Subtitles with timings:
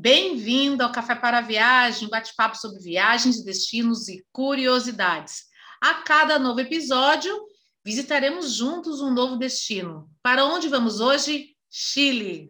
[0.00, 5.42] Bem-vindo ao Café para a Viagem, bate-papo sobre viagens, destinos e curiosidades.
[5.82, 7.36] A cada novo episódio,
[7.84, 10.08] visitaremos juntos um novo destino.
[10.22, 11.46] Para onde vamos hoje?
[11.68, 12.48] Chile.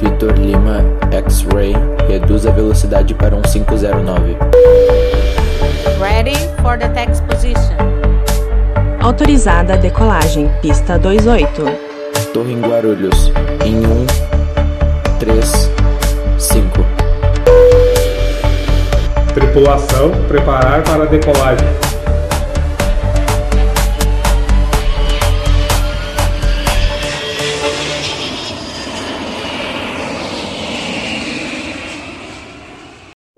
[0.00, 1.72] Vitor Lima, X-Ray,
[2.06, 4.36] reduz a velocidade para um 509.
[5.98, 7.76] Ready for the text position.
[9.02, 11.93] Autorizada a decolagem, pista 28.
[12.34, 13.30] Torre em Guarulhos,
[13.64, 14.06] em 1,
[15.20, 15.70] 3,
[16.36, 16.84] 5.
[19.32, 21.83] Tripulação, preparar para a decolagem.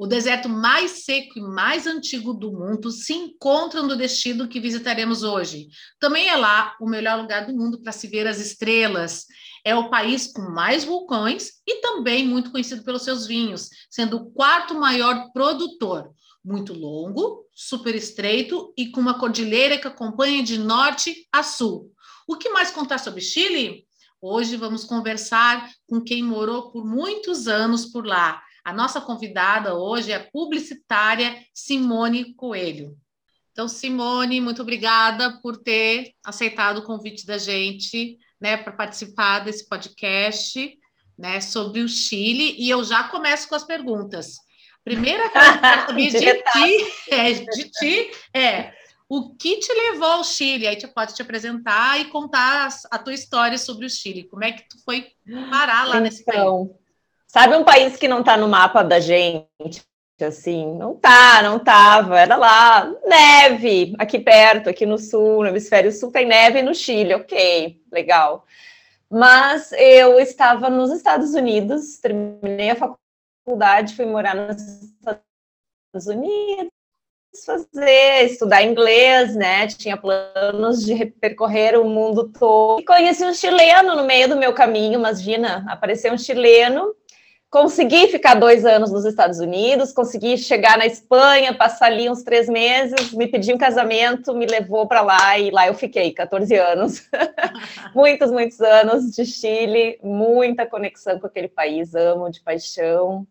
[0.06, 5.24] O deserto mais seco e mais antigo do mundo se encontra no destino que visitaremos
[5.24, 5.66] hoje.
[5.98, 9.26] Também é lá o melhor lugar do mundo para se ver as estrelas.
[9.64, 14.30] É o país com mais vulcões e também muito conhecido pelos seus vinhos, sendo o
[14.30, 16.12] quarto maior produtor.
[16.44, 21.90] Muito longo, super estreito e com uma cordilheira que acompanha de norte a sul.
[22.28, 23.84] O que mais contar sobre Chile?
[24.22, 30.10] Hoje vamos conversar com quem morou por muitos anos por lá a nossa convidada hoje
[30.10, 32.96] é a publicitária Simone Coelho.
[33.52, 39.68] Então, Simone, muito obrigada por ter aceitado o convite da gente, né, para participar desse
[39.68, 40.76] podcast,
[41.16, 42.56] né, sobre o Chile.
[42.58, 44.34] E eu já começo com as perguntas.
[44.82, 48.72] Primeira coisa que eu saber de ti, é, de ti é
[49.08, 50.66] o que te levou ao Chile?
[50.66, 54.24] Aí você pode te apresentar e contar a tua história sobre o Chile.
[54.24, 55.06] Como é que tu foi
[55.52, 56.68] parar lá então, nesse país?
[57.36, 59.84] Sabe um país que não está no mapa da gente?
[60.18, 65.92] Assim, não tá, não tava, era lá, neve, aqui perto, aqui no sul, no hemisfério
[65.92, 68.46] sul tem neve no Chile, ok, legal.
[69.10, 72.96] Mas eu estava nos Estados Unidos, terminei a
[73.44, 76.72] faculdade, fui morar nos Estados Unidos,
[77.44, 79.66] fazer, estudar inglês, né?
[79.66, 82.80] Tinha planos de percorrer o mundo todo.
[82.80, 86.96] E conheci um chileno no meio do meu caminho, imagina, apareceu um chileno
[87.50, 92.48] consegui ficar dois anos nos Estados Unidos, consegui chegar na Espanha, passar ali uns três
[92.48, 97.08] meses, me pediu um casamento, me levou para lá e lá eu fiquei 14 anos.
[97.94, 103.26] muitos, muitos anos de Chile, muita conexão com aquele país, amo de paixão.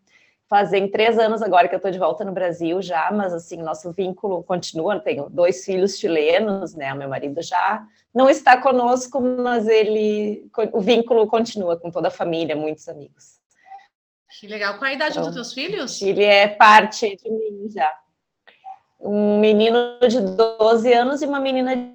[0.48, 3.90] Fazem três anos agora que eu estou de volta no Brasil já, mas assim, nosso
[3.92, 5.00] vínculo continua.
[5.00, 6.94] Tenho dois filhos chilenos, né?
[6.94, 7.84] Meu marido já
[8.14, 13.35] não está conosco, mas ele, o vínculo continua com toda a família, muitos amigos.
[14.38, 14.78] Que legal.
[14.78, 16.00] Qual a idade então, dos teus filhos?
[16.02, 17.90] Ele é parte de mim já.
[19.00, 21.94] Um menino de 12 anos e uma menina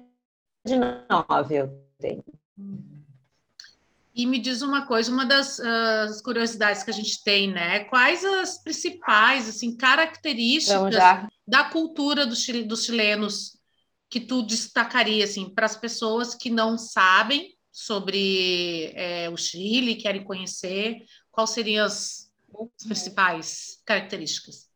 [0.64, 2.24] de 9 eu tenho.
[4.14, 7.84] E me diz uma coisa, uma das uh, curiosidades que a gente tem, né?
[7.84, 10.94] Quais as principais assim características
[11.46, 13.56] da cultura do Chile, dos chilenos
[14.10, 20.24] que tu destacaria assim para as pessoas que não sabem sobre é, o Chile, querem
[20.24, 20.98] conhecer?
[21.30, 22.31] Quais seriam as
[22.76, 24.68] as principais características?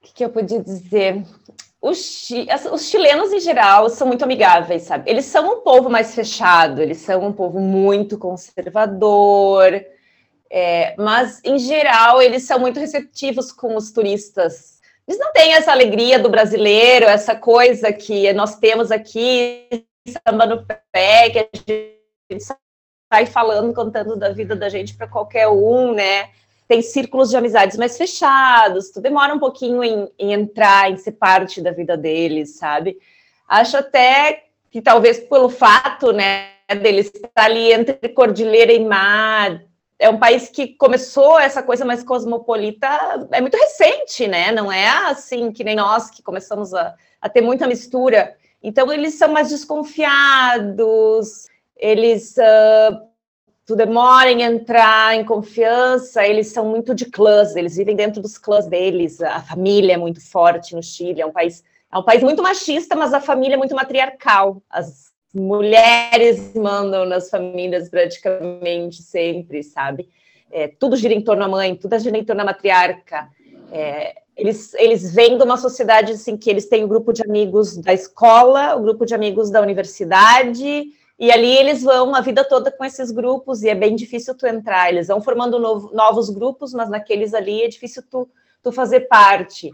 [0.00, 1.24] O que, que eu podia dizer?
[1.80, 2.28] Os,
[2.72, 5.10] os, chilenos, em geral, são muito amigáveis, sabe?
[5.10, 9.72] Eles são um povo mais fechado, eles são um povo muito conservador,
[10.50, 14.80] é, mas, em geral, eles são muito receptivos com os turistas.
[15.06, 19.86] Eles não têm essa alegria do brasileiro, essa coisa que nós temos aqui,
[20.26, 22.44] samba no pé, que a gente
[23.12, 26.28] sai falando, contando da vida da gente para qualquer um, né?
[26.66, 31.12] Tem círculos de amizades mais fechados, tu demora um pouquinho em, em entrar, em ser
[31.12, 32.98] parte da vida deles, sabe?
[33.48, 36.50] Acho até que talvez pelo fato, né,
[36.82, 39.62] deles estar ali entre cordilheira e mar,
[39.98, 42.86] é um país que começou essa coisa mais cosmopolita,
[43.32, 44.52] é muito recente, né?
[44.52, 48.36] Não é assim que nem nós que começamos a, a ter muita mistura.
[48.62, 51.46] Então, eles são mais desconfiados,
[51.78, 53.08] eles uh,
[53.68, 58.38] tu demora em entrar em confiança, eles são muito de clãs, eles vivem dentro dos
[58.38, 61.62] clãs deles, a família é muito forte no Chile, é um país,
[61.92, 67.28] é um país muito machista, mas a família é muito matriarcal, as mulheres mandam nas
[67.28, 70.08] famílias praticamente sempre, sabe?
[70.50, 73.28] É, tudo gira em torno da mãe, tudo gira em torno da matriarca,
[73.70, 77.22] é, eles, eles vêm de uma sociedade assim que eles têm o um grupo de
[77.22, 82.20] amigos da escola, o um grupo de amigos da universidade, e ali eles vão a
[82.20, 84.88] vida toda com esses grupos e é bem difícil tu entrar.
[84.88, 88.28] Eles vão formando novo, novos grupos, mas naqueles ali é difícil tu,
[88.62, 89.70] tu fazer parte.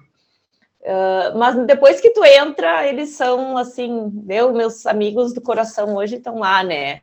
[0.80, 6.16] Uh, mas depois que tu entra, eles são assim, eu, meus amigos do coração hoje
[6.16, 7.00] estão lá, né?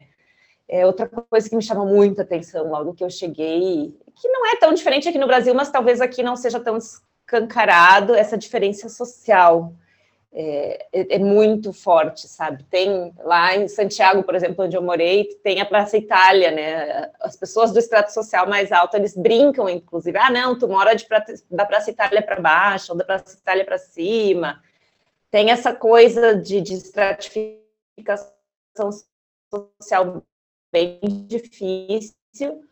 [0.68, 4.56] É outra coisa que me chama muita atenção logo que eu cheguei, que não é
[4.56, 9.74] tão diferente aqui no Brasil, mas talvez aqui não seja tão escancarado essa diferença social
[10.34, 12.64] é, é, é, muito forte, sabe?
[12.64, 17.12] Tem lá em Santiago, por exemplo, onde eu morei, tem a Praça Itália, né?
[17.20, 21.06] As pessoas do extrato social mais alto, eles brincam, inclusive, ah, não, tu mora de
[21.06, 24.62] pra, da Praça Itália para baixo, ou da Praça Itália para cima.
[25.30, 28.32] Tem essa coisa de, de estratificação
[29.82, 30.24] social
[30.72, 32.64] bem difícil.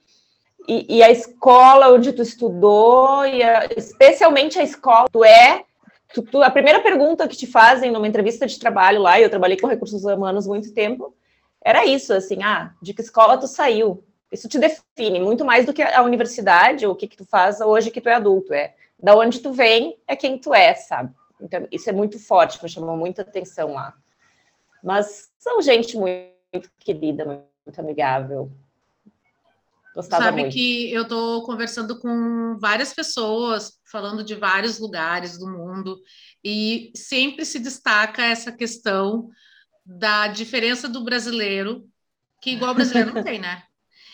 [0.65, 5.65] E, e, a escola onde tu estudou, e a, especialmente a escola, tu é
[6.13, 9.57] Tu, tu, a primeira pergunta que te fazem numa entrevista de trabalho lá, eu trabalhei
[9.57, 11.15] com recursos humanos muito tempo,
[11.61, 14.03] era isso, assim, ah, de que escola tu saiu?
[14.31, 17.61] Isso te define muito mais do que a universidade, ou o que, que tu faz
[17.61, 21.13] hoje que tu é adulto, é da onde tu vem, é quem tu é, sabe?
[21.41, 23.94] Então, isso é muito forte, me chamou muita atenção lá.
[24.83, 27.25] Mas são gente muito querida,
[27.65, 28.51] muito amigável.
[30.00, 30.54] Gostava Sabe muito.
[30.54, 36.00] que eu estou conversando com várias pessoas, falando de vários lugares do mundo,
[36.42, 39.28] e sempre se destaca essa questão
[39.86, 41.84] da diferença do brasileiro,
[42.42, 43.63] que igual o brasileiro não tem, né?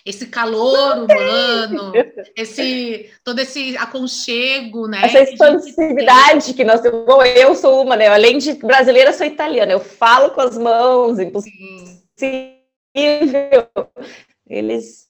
[0.03, 1.93] Esse calor humano,
[2.35, 5.01] esse todo esse aconchego, né?
[5.03, 7.05] Essa expansividade que nós temos.
[7.05, 8.07] Bom, eu sou uma, né?
[8.07, 9.71] Além de brasileira, sou italiana.
[9.71, 12.01] Eu falo com as mãos, impossível.
[14.47, 15.05] Eles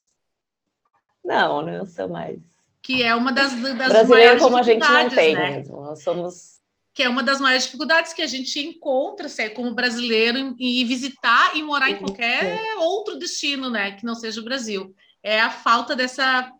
[1.25, 2.39] não, não sou mais.
[2.81, 5.57] Que é uma das, das Brasileiro como a gente não tem né?
[5.57, 5.81] mesmo.
[5.81, 6.56] Nós somos.
[6.94, 10.86] Que é uma das maiores dificuldades que a gente encontra se é como brasileiro e
[10.86, 13.92] visitar e morar em qualquer outro destino, né?
[13.92, 14.95] Que não seja o Brasil.
[15.22, 16.51] É a falta dessa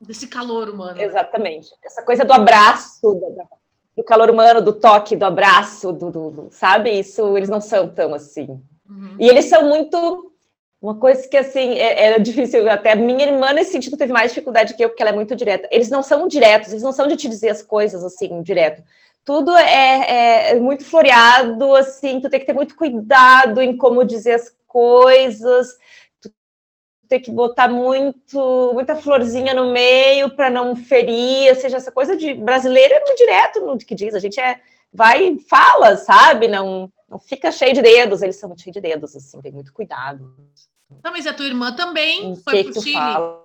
[0.00, 1.00] desse calor humano.
[1.00, 1.68] Exatamente.
[1.84, 3.36] Essa coisa do abraço, do,
[3.96, 6.90] do calor humano, do toque, do abraço, do, do, sabe?
[6.98, 8.46] Isso eles não são tão assim.
[8.88, 9.16] Uhum.
[9.18, 10.29] E eles são muito
[10.80, 14.74] uma coisa que, assim, é, era difícil, até minha irmã, nesse sentido, teve mais dificuldade
[14.74, 15.68] que eu, porque ela é muito direta.
[15.70, 18.82] Eles não são diretos, eles não são de te dizer as coisas, assim, direto.
[19.22, 24.32] Tudo é, é, muito floreado, assim, tu tem que ter muito cuidado em como dizer
[24.32, 25.76] as coisas,
[26.20, 26.32] tu
[27.06, 32.16] tem que botar muito, muita florzinha no meio para não ferir, ou seja, essa coisa
[32.16, 34.58] de brasileiro é muito direto no que diz, a gente é,
[34.92, 36.48] vai fala, sabe?
[36.48, 40.32] Não, não fica cheio de dedos, eles são cheios de dedos, assim, tem muito cuidado.
[41.02, 42.94] Não, mas a tua irmã também foi pro Chile.
[42.94, 43.40] Fala,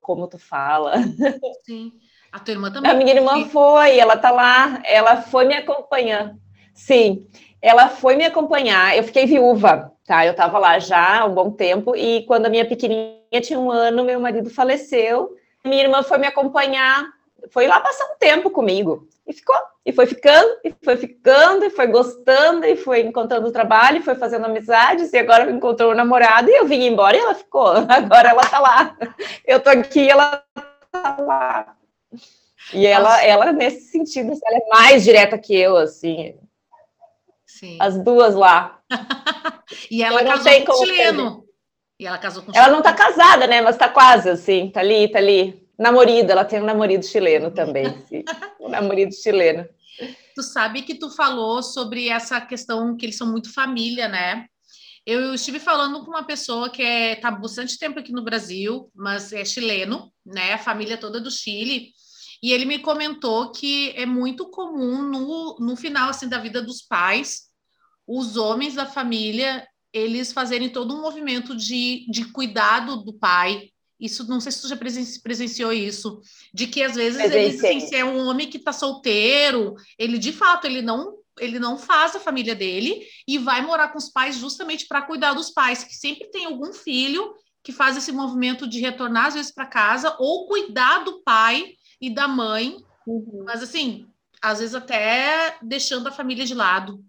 [0.00, 0.94] como tu fala.
[1.64, 1.92] Sim.
[2.32, 2.90] A tua irmã também.
[2.90, 6.34] A minha irmã foi, ela tá lá, ela foi me acompanhar.
[6.74, 7.28] Sim,
[7.62, 8.96] ela foi me acompanhar.
[8.96, 10.26] Eu fiquei viúva, tá?
[10.26, 13.70] Eu tava lá já há um bom tempo e quando a minha pequenininha tinha um
[13.70, 15.36] ano, meu marido faleceu.
[15.64, 17.06] Minha irmã foi me acompanhar,
[17.50, 19.08] foi lá passar um tempo comigo.
[19.26, 23.98] E ficou, e foi ficando, e foi ficando, e foi gostando, e foi encontrando trabalho,
[23.98, 27.34] e foi fazendo amizades, e agora encontrou o namorado, e eu vim embora e ela
[27.34, 27.68] ficou.
[27.88, 28.96] Agora ela tá lá.
[29.46, 30.42] Eu tô aqui e ela
[30.92, 31.76] tá lá.
[32.72, 36.34] E ela, ela, nesse sentido, ela é mais direta que eu, assim.
[37.46, 37.78] Sim.
[37.80, 38.80] As duas lá.
[39.90, 41.44] e ela eu casou com chileno.
[41.98, 43.60] E ela casou com Ela não tá casada, né?
[43.60, 44.70] Mas tá quase, assim.
[44.70, 45.63] Tá ali, tá ali.
[45.78, 47.86] Namorido, ela tem um namorado chileno também.
[48.60, 49.66] um namorado chileno.
[50.34, 54.46] Tu sabe que tu falou sobre essa questão que eles são muito família, né?
[55.06, 58.90] Eu estive falando com uma pessoa que está é, tá bastante tempo aqui no Brasil,
[58.94, 60.54] mas é chileno, né?
[60.54, 61.92] A família toda do Chile.
[62.42, 66.82] E ele me comentou que é muito comum no, no final assim da vida dos
[66.82, 67.44] pais,
[68.06, 73.70] os homens da família eles fazerem todo um movimento de, de cuidado do pai,
[74.04, 76.20] isso, não sei se tu já presenciou isso,
[76.52, 80.32] de que às vezes ele, assim, se é um homem que está solteiro, ele de
[80.32, 84.36] fato ele não ele não faz a família dele e vai morar com os pais
[84.36, 88.80] justamente para cuidar dos pais, que sempre tem algum filho que faz esse movimento de
[88.80, 93.42] retornar às vezes para casa ou cuidar do pai e da mãe, uhum.
[93.44, 94.06] mas assim,
[94.40, 97.02] às vezes até deixando a família de lado.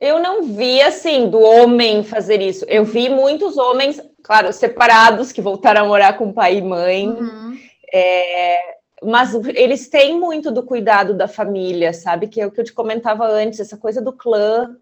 [0.00, 2.64] Eu não vi assim do homem fazer isso.
[2.68, 7.08] Eu vi muitos homens claro, separados, que voltaram a morar com pai e mãe.
[7.08, 7.56] Uhum.
[7.94, 12.26] É, mas eles têm muito do cuidado da família, sabe?
[12.26, 14.76] Que é o que eu te comentava antes, essa coisa do clã.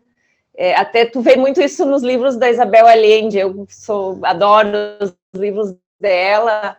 [0.56, 5.14] É, até tu vê muito isso nos livros da Isabel Allende, eu sou, adoro os
[5.34, 6.78] livros dela.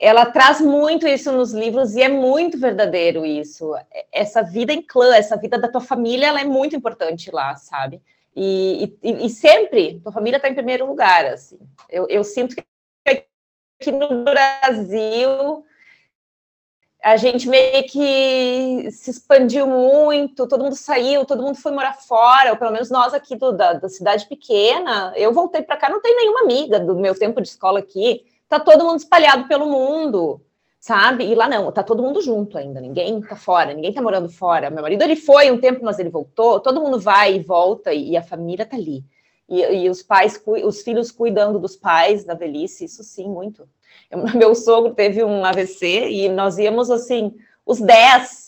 [0.00, 3.74] Ela traz muito isso nos livros e é muito verdadeiro isso.
[4.10, 8.02] Essa vida em clã, essa vida da tua família, ela é muito importante lá, sabe?
[8.36, 11.58] E, e, e sempre, tua família está em primeiro lugar, assim.
[11.88, 12.62] Eu, eu sinto que
[13.08, 15.64] aqui no Brasil
[17.02, 22.50] a gente meio que se expandiu muito, todo mundo saiu, todo mundo foi morar fora,
[22.50, 25.12] ou pelo menos nós aqui do, da, da cidade pequena.
[25.16, 28.26] Eu voltei para cá, não tem nenhuma amiga do meu tempo de escola aqui.
[28.48, 30.42] Tá todo mundo espalhado pelo mundo,
[30.86, 31.24] sabe?
[31.24, 34.70] E lá não, tá todo mundo junto ainda, ninguém tá fora, ninguém tá morando fora.
[34.70, 36.60] Meu marido ele foi um tempo, mas ele voltou.
[36.60, 39.04] Todo mundo vai e volta e a família tá ali.
[39.48, 43.68] E, e os pais, os filhos cuidando dos pais da velhice, isso sim, muito.
[44.08, 47.34] Eu, meu sogro teve um AVC e nós íamos assim,
[47.66, 48.46] os 10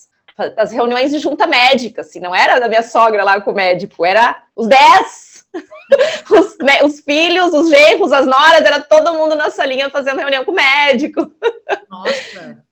[0.57, 4.07] as reuniões de junta médica, assim, não era da minha sogra lá com o médico,
[4.07, 5.28] era os 10
[6.31, 10.45] os, né, os, filhos, os genros, as noras, era todo mundo na salinha fazendo reunião
[10.45, 11.33] com o médico.
[11.89, 12.65] Nossa!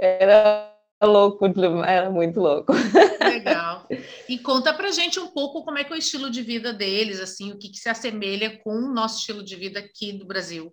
[0.00, 0.72] Era
[1.02, 1.46] louco,
[1.84, 2.72] era muito louco.
[3.20, 3.86] Legal.
[4.28, 7.20] E conta pra gente um pouco como é que é o estilo de vida deles,
[7.20, 10.72] assim, o que, que se assemelha com o nosso estilo de vida aqui do Brasil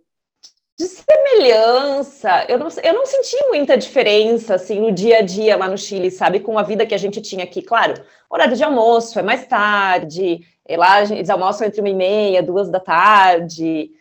[0.79, 5.67] de semelhança, eu não, eu não senti muita diferença assim no dia a dia lá
[5.67, 7.63] no Chile, sabe, com a vida que a gente tinha aqui.
[7.63, 7.95] Claro,
[8.29, 10.41] horário de almoço é mais tarde,
[10.75, 13.91] lá eles almoçam entre uma e meia, duas da tarde,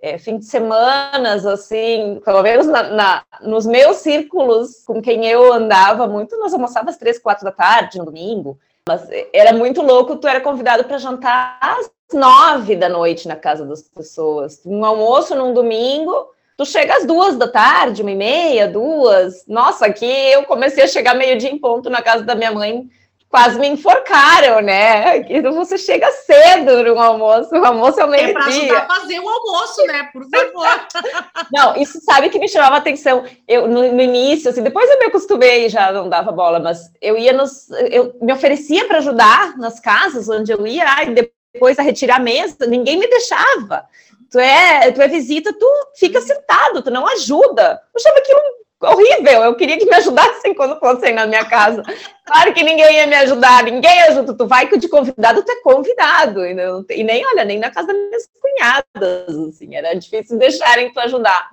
[0.00, 5.52] é, fim de semanas, assim, pelo menos na, na, nos meus círculos com quem eu
[5.52, 8.58] andava muito, nós almoçávamos às três, quatro da tarde no domingo.
[8.88, 13.66] Mas era muito louco, tu era convidado para jantar às nove da noite na casa
[13.66, 14.62] das pessoas.
[14.64, 19.44] Um almoço num domingo, tu chega às duas da tarde, uma e meia, duas.
[19.46, 22.88] Nossa, aqui eu comecei a chegar meio-dia em ponto na casa da minha mãe,
[23.28, 25.20] quase me enforcaram, né?
[25.54, 28.30] Você chega cedo no almoço, o almoço é o meio-dia.
[28.30, 30.08] É para ajudar a fazer o almoço, né?
[30.12, 30.86] Por favor.
[31.52, 33.24] Não, isso sabe que me chamava atenção.
[33.46, 36.90] Eu, no, no, início, assim, depois eu me acostumei e já não dava bola, mas
[37.00, 37.70] eu ia nos.
[37.90, 41.14] Eu me oferecia para ajudar nas casas onde eu ia, e
[41.52, 43.86] depois a retirar a mesa, ninguém me deixava.
[44.30, 45.66] Tu é, tu é visita, tu
[45.96, 47.80] fica sentado, tu não ajuda.
[47.94, 48.40] Eu achava aquilo
[48.80, 49.42] horrível.
[49.42, 51.82] Eu queria que me ajudassem quando fossem na minha casa.
[52.24, 54.34] Claro que ninguém ia me ajudar, ninguém ajuda.
[54.34, 56.44] Tu vai de convidado, tu é convidado.
[56.44, 60.92] E, não, e nem, olha, nem na casa das minhas cunhadas, assim, era difícil deixarem
[60.92, 61.50] tu ajudar.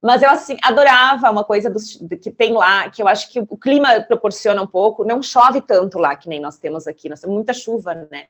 [0.00, 1.72] Mas eu, assim, adorava uma coisa
[2.22, 5.04] que tem lá, que eu acho que o clima proporciona um pouco.
[5.04, 8.26] Não chove tanto lá que nem nós temos aqui, nós temos muita chuva, né?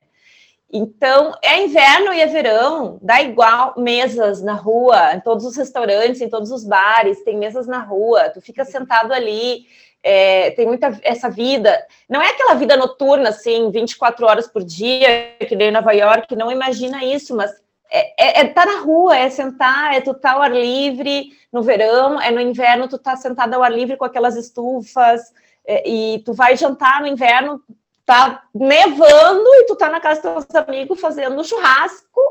[0.70, 6.20] Então, é inverno e é verão, dá igual mesas na rua, em todos os restaurantes,
[6.20, 9.64] em todos os bares, tem mesas na rua, tu fica sentado ali,
[10.02, 11.74] é, tem muita essa vida.
[12.06, 16.36] Não é aquela vida noturna, assim, 24 horas por dia, que nem em Nova York,
[16.36, 17.50] não imagina isso, mas
[17.90, 21.62] é, é, é tá na rua, é sentar, é tu tá ao ar livre no
[21.62, 25.32] verão, é no inverno tu tá sentado ao ar livre com aquelas estufas,
[25.66, 27.62] é, e tu vai jantar no inverno
[28.08, 32.22] tá nevando e tu tá na casa dos teus amigos fazendo churrasco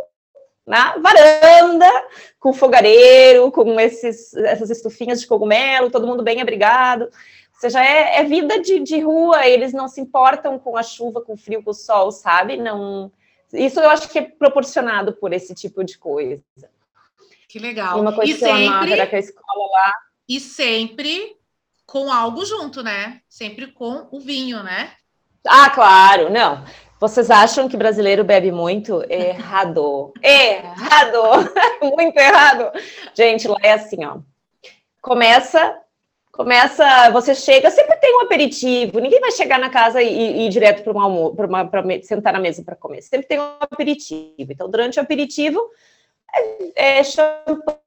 [0.66, 1.88] na varanda,
[2.40, 7.04] com fogareiro, com esses, essas estufinhas de cogumelo, todo mundo bem abrigado.
[7.04, 11.22] Ou seja, é, é vida de, de, rua, eles não se importam com a chuva,
[11.22, 12.58] com o frio, com o sol, sabe?
[12.58, 13.12] Não,
[13.54, 16.44] isso eu acho que é proporcionado por esse tipo de coisa.
[17.48, 18.00] Que legal.
[18.00, 19.94] E uma coisa e que sempre, eu amava era que a escola lá.
[20.28, 21.38] E sempre
[21.86, 23.22] com algo junto, né?
[23.30, 24.92] Sempre com o vinho, né?
[25.48, 26.64] Ah, claro, não.
[27.00, 29.04] Vocês acham que brasileiro bebe muito?
[29.10, 30.12] Errado.
[30.22, 31.54] errado.
[31.82, 32.72] muito errado.
[33.14, 34.18] Gente, lá é assim, ó.
[35.00, 35.78] Começa,
[36.32, 39.00] começa, você chega, sempre tem um aperitivo.
[39.00, 42.40] Ninguém vai chegar na casa e, e ir direto para um almoço, para sentar na
[42.40, 43.04] mesa para comer.
[43.04, 44.52] Sempre tem um aperitivo.
[44.52, 45.62] Então, durante o aperitivo,
[46.76, 47.84] é, é champanhe,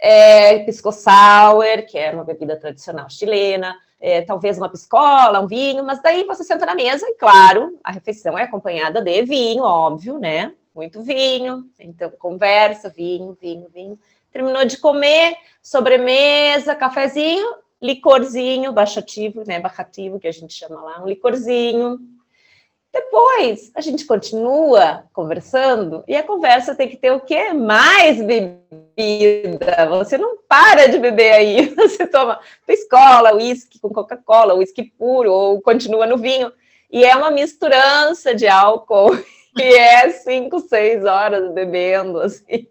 [0.00, 5.82] é pisco sour, que é uma bebida tradicional chilena, é, talvez uma piscola, um vinho,
[5.82, 10.18] mas daí você senta na mesa e, claro, a refeição é acompanhada de vinho, óbvio,
[10.18, 10.52] né?
[10.74, 13.98] Muito vinho, então conversa, vinho, vinho, vinho.
[14.30, 17.48] Terminou de comer, sobremesa, cafezinho,
[17.80, 19.58] licorzinho, baixativo, né?
[19.58, 21.98] Bacativo, que a gente chama lá, um licorzinho,
[22.94, 27.52] depois a gente continua conversando e a conversa tem que ter o quê?
[27.52, 29.86] Mais bebida.
[29.88, 31.74] Você não para de beber aí.
[31.74, 36.52] Você toma escola, uísque com Coca-Cola, uísque puro, ou continua no vinho.
[36.88, 39.10] E é uma misturança de álcool.
[39.56, 42.66] E é cinco, seis horas bebendo, assim.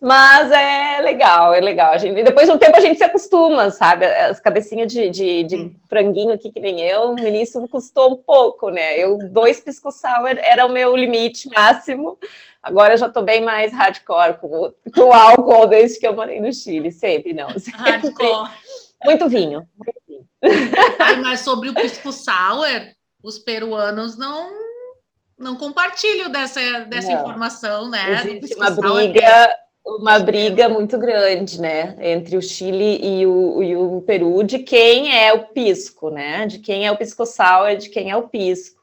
[0.00, 1.96] Mas é legal, é legal.
[1.96, 4.04] Gente, depois de um tempo a gente se acostuma, sabe?
[4.04, 8.68] As cabecinhas de, de, de franguinho aqui, que nem eu, no início custou um pouco,
[8.68, 8.98] né?
[8.98, 12.18] Eu, dois pisco sour era o meu limite máximo.
[12.60, 16.40] Agora eu já estou bem mais hardcore com, com o álcool desde que eu morei
[16.40, 17.50] no Chile, sempre, não.
[17.58, 17.80] Sempre.
[17.80, 18.50] Hardcore.
[19.04, 20.26] Muito vinho, muito vinho.
[20.98, 22.88] Ai, mas sobre o pisco sour,
[23.22, 24.71] os peruanos não
[25.42, 27.20] não compartilho dessa, dessa não.
[27.20, 28.22] informação, né?
[28.24, 34.00] Existe uma briga, uma briga muito grande, né, entre o Chile e o, e o
[34.02, 38.10] Peru de quem é o pisco, né, de quem é o pisco sour, de quem
[38.10, 38.80] é o pisco.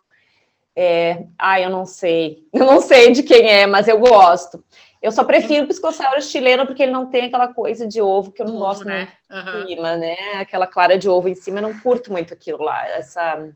[0.76, 4.64] É, ah, eu não sei, eu não sei de quem é, mas eu gosto.
[5.02, 8.34] Eu só prefiro o pisco sour chileno porque ele não tem aquela coisa de ovo
[8.34, 9.08] que eu não ovo, gosto né?
[9.30, 9.68] muito uhum.
[9.68, 10.16] cima, né?
[10.36, 12.86] Aquela clara de ovo em cima, eu não curto muito aquilo lá.
[12.86, 13.50] Essa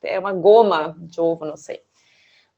[0.00, 1.82] é uma goma de ovo, não sei.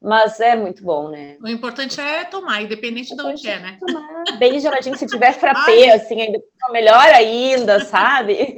[0.02, 1.36] Mas é muito bom, né?
[1.40, 3.76] O importante é tomar, independente de onde é, né?
[3.78, 8.34] Tomar bem geladinho, se tiver frappé, assim, ainda melhor ainda, sabe?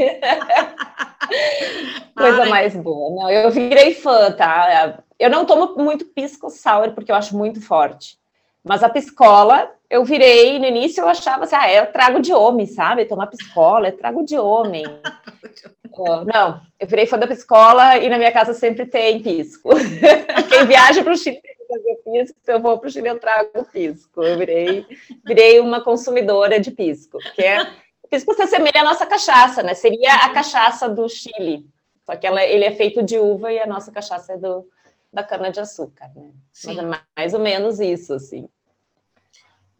[2.16, 2.48] Coisa Ai.
[2.48, 3.22] mais boa.
[3.22, 5.00] Não, eu virei fã, tá?
[5.18, 8.18] Eu não tomo muito pisco sour porque eu acho muito forte.
[8.62, 12.66] Mas a piscola, eu virei, no início eu achava assim, ah, é trago de homem,
[12.66, 13.04] sabe?
[13.04, 14.82] Tomar piscola é trago de homem.
[16.34, 19.70] não, eu virei fã da piscola e na minha casa sempre tem pisco.
[20.50, 23.64] Quem viaja para o Chile fazer pisco, se eu vou para o Chile eu trago
[23.72, 24.20] pisco.
[24.20, 24.84] Eu virei,
[25.24, 27.64] virei uma consumidora de pisco, que é
[28.10, 29.74] pisco se assemelha à nossa cachaça, né?
[29.74, 31.68] Seria a cachaça do Chile,
[32.04, 34.68] só que ela, ele é feito de uva e a nossa cachaça é do,
[35.12, 36.32] da cana-de-açúcar, né?
[36.52, 36.74] Sim.
[36.74, 38.48] Mas é mais ou menos isso, assim.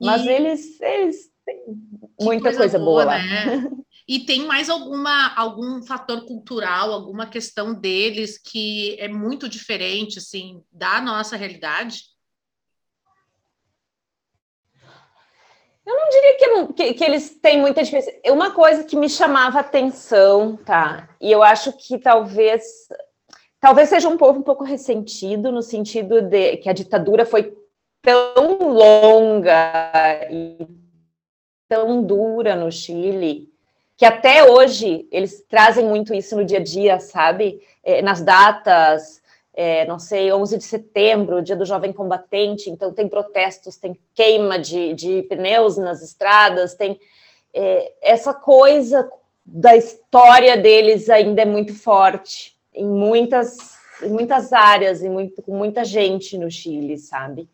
[0.01, 0.29] Mas e...
[0.29, 1.65] eles, eles têm
[2.21, 3.71] muita coisa, coisa, boa, boa né?
[4.07, 10.63] E tem mais alguma algum fator cultural, alguma questão deles que é muito diferente, assim,
[10.71, 12.03] da nossa realidade?
[15.87, 18.11] Eu não diria que, que, que, eles têm muita diferença.
[18.27, 21.09] Uma coisa que me chamava atenção, tá?
[21.21, 22.63] E eu acho que talvez
[23.61, 27.57] talvez seja um povo um pouco ressentido no sentido de que a ditadura foi
[28.05, 30.69] tão longa e
[31.67, 33.53] tão dura no Chile
[33.97, 37.63] que até hoje eles trazem muito isso no dia a dia, sabe?
[37.83, 39.23] É, nas datas,
[39.55, 44.59] é, não sei, 11 de setembro, dia do jovem combatente, então tem protestos, tem queima
[44.59, 47.01] de, de pneus nas estradas, tem
[47.55, 49.09] é, essa coisa
[49.47, 55.57] da história deles ainda é muito forte em muitas, em muitas áreas, e muito, com
[55.57, 57.49] muita gente no Chile, sabe?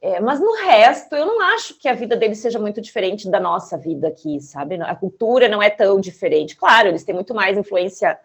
[0.00, 3.40] É, mas no resto, eu não acho que a vida deles seja muito diferente da
[3.40, 4.80] nossa vida aqui, sabe?
[4.80, 6.56] A cultura não é tão diferente.
[6.56, 8.18] Claro, eles têm muito mais influência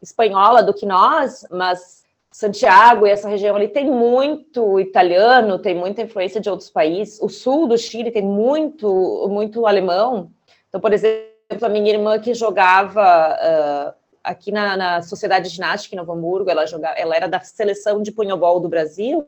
[0.00, 6.02] espanhola do que nós, mas Santiago e essa região ali tem muito italiano, tem muita
[6.02, 7.20] influência de outros países.
[7.20, 10.30] O sul do Chile tem muito, muito alemão.
[10.68, 11.26] Então, por exemplo,
[11.60, 16.66] a minha irmã que jogava uh, aqui na, na Sociedade Ginástica em Novo Hamburgo, ela,
[16.66, 19.26] jogava, ela era da seleção de punhobol do Brasil.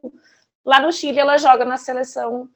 [0.65, 2.49] Lá no Chile, ela joga na seleção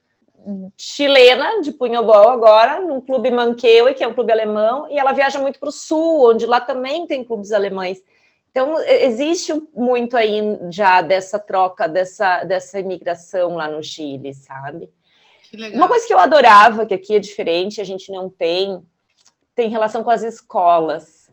[0.77, 5.39] chilena de punhobol agora, num clube Manqueue, que é um clube alemão, e ela viaja
[5.39, 8.03] muito para o sul, onde lá também tem clubes alemães.
[8.51, 10.41] Então, existe muito aí
[10.71, 14.89] já dessa troca, dessa, dessa imigração lá no Chile, sabe?
[15.73, 18.81] Uma coisa que eu adorava, que aqui é diferente, a gente não tem,
[19.53, 21.29] tem relação com as escolas.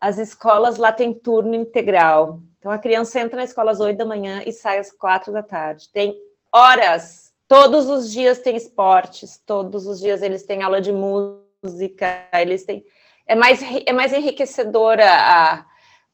[0.00, 2.40] As escolas lá têm turno integral.
[2.66, 5.40] Então, a criança entra na escola às oito da manhã e sai às quatro da
[5.40, 5.88] tarde.
[5.90, 6.20] Tem
[6.52, 12.64] horas, todos os dias tem esportes, todos os dias eles têm aula de música, eles
[12.64, 12.84] têm...
[13.24, 15.64] É mais, é mais enriquecedora a,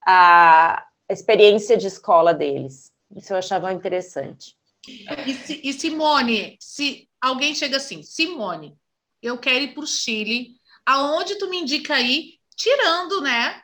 [0.07, 2.93] a experiência de escola deles.
[3.17, 4.55] Isso eu achava interessante.
[4.87, 8.77] E, e Simone, se alguém chega assim, Simone,
[9.23, 10.51] eu quero ir para o Chile,
[10.85, 13.63] aonde tu me indica aí, tirando, né,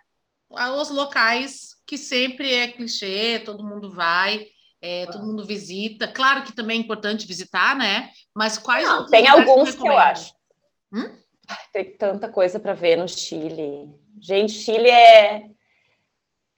[0.48, 4.46] os locais que sempre é clichê, todo mundo vai,
[4.80, 6.06] é, todo mundo visita.
[6.06, 8.10] Claro que também é importante visitar, né?
[8.34, 10.34] Mas quais Não, tem alguns que, eu acho.
[10.92, 11.10] Hum?
[11.72, 13.88] Tem tanta coisa para ver no Chile.
[14.20, 15.44] Gente, Chile é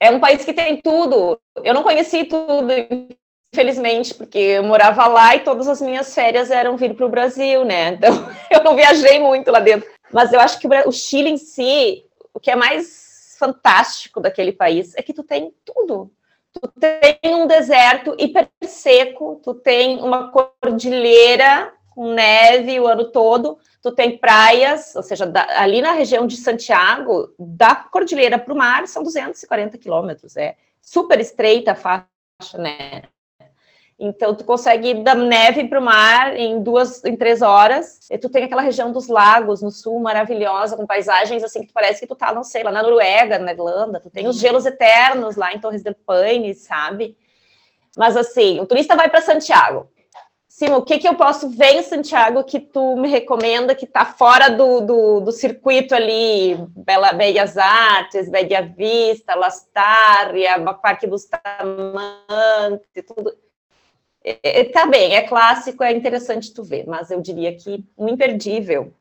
[0.01, 1.39] é um país que tem tudo.
[1.63, 2.67] Eu não conheci tudo,
[3.53, 7.63] infelizmente, porque eu morava lá e todas as minhas férias eram vir para o Brasil,
[7.63, 7.89] né?
[7.89, 8.11] Então
[8.51, 9.89] eu não viajei muito lá dentro.
[10.11, 13.10] Mas eu acho que o Chile em si, o que é mais
[13.41, 16.11] fantástico daquele país é que tu tem tudo.
[16.53, 23.57] Tu tem um deserto hiper seco, tu tem uma cordilheira com neve o ano todo,
[23.81, 28.57] tu tem praias, ou seja, da, ali na região de Santiago, da cordilheira para o
[28.57, 33.03] mar, são 240 quilômetros, é super estreita a faixa, né?
[34.03, 37.99] Então, tu consegue ir da neve para o mar em duas, em três horas.
[38.09, 41.99] E tu tem aquela região dos lagos no sul, maravilhosa, com paisagens assim que parece
[41.99, 43.99] que tu tá, não sei, lá na Noruega, na Irlanda.
[43.99, 44.41] Tu tem os uhum.
[44.41, 47.15] gelos eternos lá em Torres del Paine, sabe?
[47.95, 49.87] Mas assim, o turista vai para Santiago.
[50.47, 54.03] Simo, o que, que eu posso ver em Santiago que tu me recomenda que está
[54.03, 63.31] fora do, do, do, circuito ali, Bela, Bellas Artes, Bella Vista, Lastarria, Parque Bustamante, tudo
[64.23, 68.93] é, tá bem, é clássico, é interessante tu ver, mas eu diria que um imperdível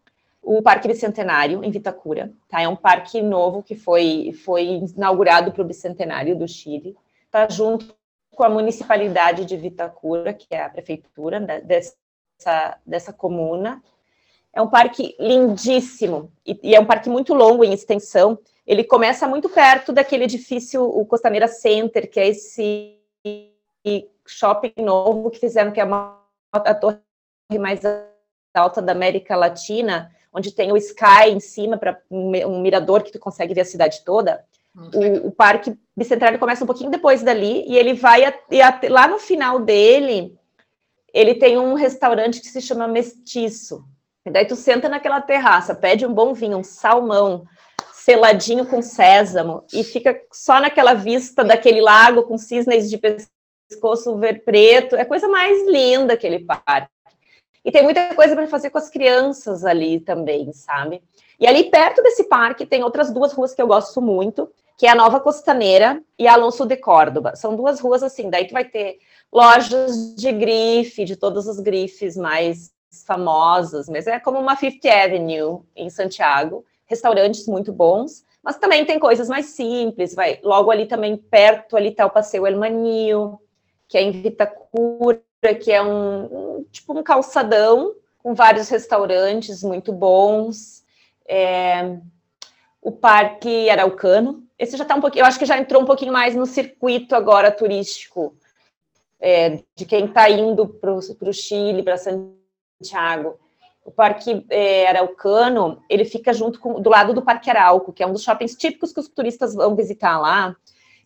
[0.43, 2.33] o Parque Bicentenário, em Vitacura.
[2.49, 2.61] Tá?
[2.61, 6.97] É um parque novo que foi, foi inaugurado para o Bicentenário do Chile.
[7.27, 7.95] Está junto
[8.35, 13.83] com a municipalidade de Vitacura, que é a prefeitura dessa, dessa comuna.
[14.53, 18.39] É um parque lindíssimo, e, e é um parque muito longo em extensão.
[18.67, 22.97] Ele começa muito perto daquele edifício, o Costaneira Center, que é esse
[24.27, 26.21] shopping novo que fizeram, que é uma,
[26.53, 26.99] a torre
[27.59, 27.81] mais
[28.55, 33.19] alta da América Latina, onde tem o Sky em cima, para um mirador que tu
[33.19, 34.45] consegue ver a cidade toda.
[34.75, 38.81] O, o, Parque Bicentenário começa um pouquinho depois dali, e ele vai, a, e a,
[38.89, 40.39] lá no final dele,
[41.13, 43.85] ele tem um restaurante que se chama Mestiço.
[44.25, 47.45] E daí tu senta naquela terraça, pede um bom vinho, um salmão,
[47.93, 52.99] seladinho com sésamo, e fica só naquela vista daquele lago com cisnes de
[53.71, 54.97] pescoço ver preto.
[54.97, 56.91] É a coisa mais linda aquele parque.
[57.65, 61.03] E tem muita coisa para fazer com as crianças ali também, sabe?
[61.39, 64.91] E ali perto desse parque tem outras duas ruas que eu gosto muito, que é
[64.91, 67.37] a Nova Costaneira e a Alonso de Córdoba.
[67.37, 68.99] São duas ruas assim, daí tu vai ter
[69.33, 72.73] lojas de grife, de todos os grifes mais
[73.07, 78.99] famosas, mas é como uma Fifth Avenue em Santiago, restaurantes muito bons, mas também tem
[78.99, 83.39] coisas mais simples, vai, logo ali também perto ali tá o Passeio El Manil,
[83.91, 85.21] que é em Vitacura,
[85.61, 90.85] que é um, um, tipo um calçadão com vários restaurantes muito bons.
[91.29, 91.99] É,
[92.81, 94.45] o Parque Araucano.
[94.57, 97.17] Esse já está um pouquinho, eu acho que já entrou um pouquinho mais no circuito
[97.17, 98.37] agora turístico
[99.19, 103.41] é, de quem está indo para o Chile, para Santiago.
[103.85, 108.07] O Parque é, Araucano, ele fica junto com, do lado do Parque Arauco, que é
[108.07, 110.55] um dos shoppings típicos que os turistas vão visitar lá.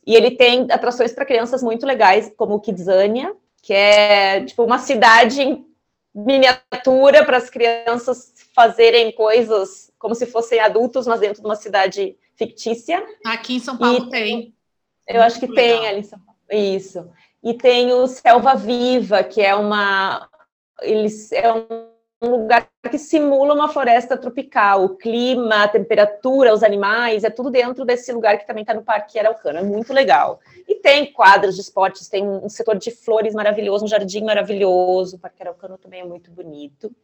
[0.06, 4.78] E ele tem atrações para crianças muito legais, como o Kidzania, que é tipo uma
[4.78, 5.66] cidade em
[6.14, 12.16] miniatura para as crianças fazerem coisas como se fossem adultos, mas dentro de uma cidade
[12.36, 13.02] fictícia.
[13.24, 14.54] Aqui em São Paulo e, tem.
[15.08, 15.64] Eu acho que legal.
[15.64, 16.38] tem ali em São Paulo.
[16.50, 17.10] Isso.
[17.42, 20.28] E tem o Selva Viva, que é uma.
[20.82, 21.93] Eles, é um
[22.28, 24.84] lugar que simula uma floresta tropical.
[24.84, 28.82] O clima, a temperatura, os animais, é tudo dentro desse lugar que também está no
[28.82, 29.58] Parque Araucano.
[29.58, 30.40] É muito legal.
[30.68, 35.16] E tem quadras de esportes, tem um setor de flores maravilhoso, um jardim maravilhoso.
[35.16, 36.94] O Parque Araucano também é muito bonito.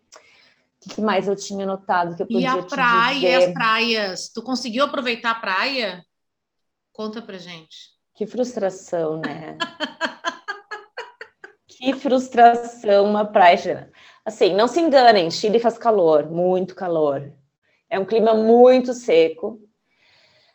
[0.87, 4.29] O que mais eu tinha notado que eu podia E a praia, e as praias?
[4.29, 6.05] Tu conseguiu aproveitar a praia?
[6.93, 7.91] Conta pra gente.
[8.15, 9.59] Que frustração, né?
[11.67, 13.91] que frustração uma praia.
[14.31, 17.33] Assim, não se enganem, Chile faz calor, muito calor.
[17.91, 19.59] É um clima muito seco.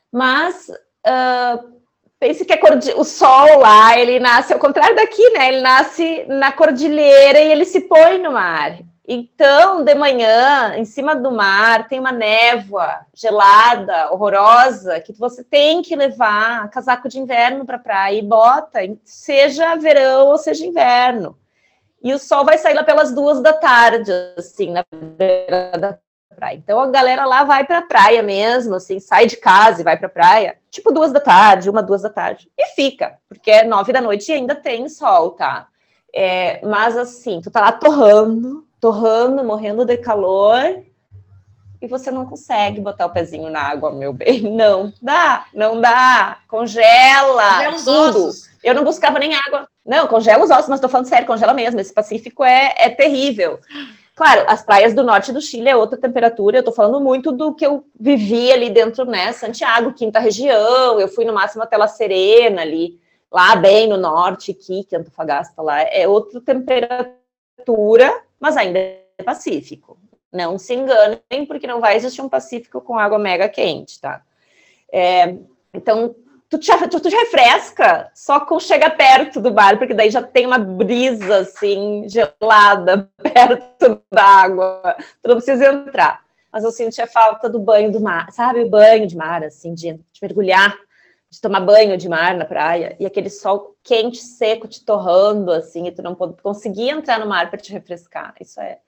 [0.10, 1.82] Mas uh,
[2.18, 2.58] pense que
[2.96, 5.50] o sol lá, ele nasce ao contrário daqui, né?
[5.50, 8.80] Ele nasce na cordilheira e ele se põe no mar.
[9.06, 15.82] Então, de manhã, em cima do mar, tem uma névoa gelada, horrorosa, que você tem
[15.82, 21.38] que levar casaco de inverno para a praia e bota, seja verão ou seja inverno.
[22.06, 25.98] E o sol vai sair lá pelas duas da tarde, assim, na beira da
[26.36, 26.56] praia.
[26.56, 29.98] Então a galera lá vai para a praia mesmo, assim, sai de casa e vai
[29.98, 33.64] para a praia, tipo duas da tarde, uma, duas da tarde, e fica, porque é
[33.64, 35.68] nove da noite e ainda tem sol, tá?
[36.14, 40.84] É, mas assim, tu tá lá torrando, torrando, morrendo de calor,
[41.82, 44.44] e você não consegue botar o pezinho na água, meu bem.
[44.56, 46.40] Não dá, não dá.
[46.48, 48.28] Congela tudo.
[48.28, 48.50] Ossos.
[48.66, 49.68] Eu não buscava nem água.
[49.86, 51.80] Não, congela os ossos, mas tô falando sério, congela mesmo.
[51.80, 53.60] Esse Pacífico é, é terrível.
[54.16, 56.58] Claro, as praias do norte do Chile é outra temperatura.
[56.58, 59.32] Eu tô falando muito do que eu vivi ali dentro, né?
[59.34, 61.00] Santiago, quinta região.
[61.00, 63.00] Eu fui no máximo até La Serena ali,
[63.32, 65.82] lá bem no norte, Iquique, Antofagasta lá.
[65.82, 69.96] É outra temperatura, mas ainda é Pacífico.
[70.34, 74.24] Não se enganem, porque não vai existir um Pacífico com água mega quente, tá?
[74.92, 75.36] É,
[75.72, 76.16] então,
[76.50, 80.46] tu te, tu, te refresca só com chegar perto do bar, porque daí já tem
[80.46, 84.96] uma brisa, assim, gelada perto da água.
[85.22, 86.24] Tu não precisa entrar.
[86.52, 88.64] Mas eu senti a falta do banho do mar, sabe?
[88.64, 90.78] O banho de mar, assim, de, de mergulhar,
[91.30, 95.88] de tomar banho de mar na praia, e aquele sol quente, seco, te torrando, assim,
[95.88, 98.34] e tu não conseguia entrar no mar para te refrescar.
[98.40, 98.80] Isso é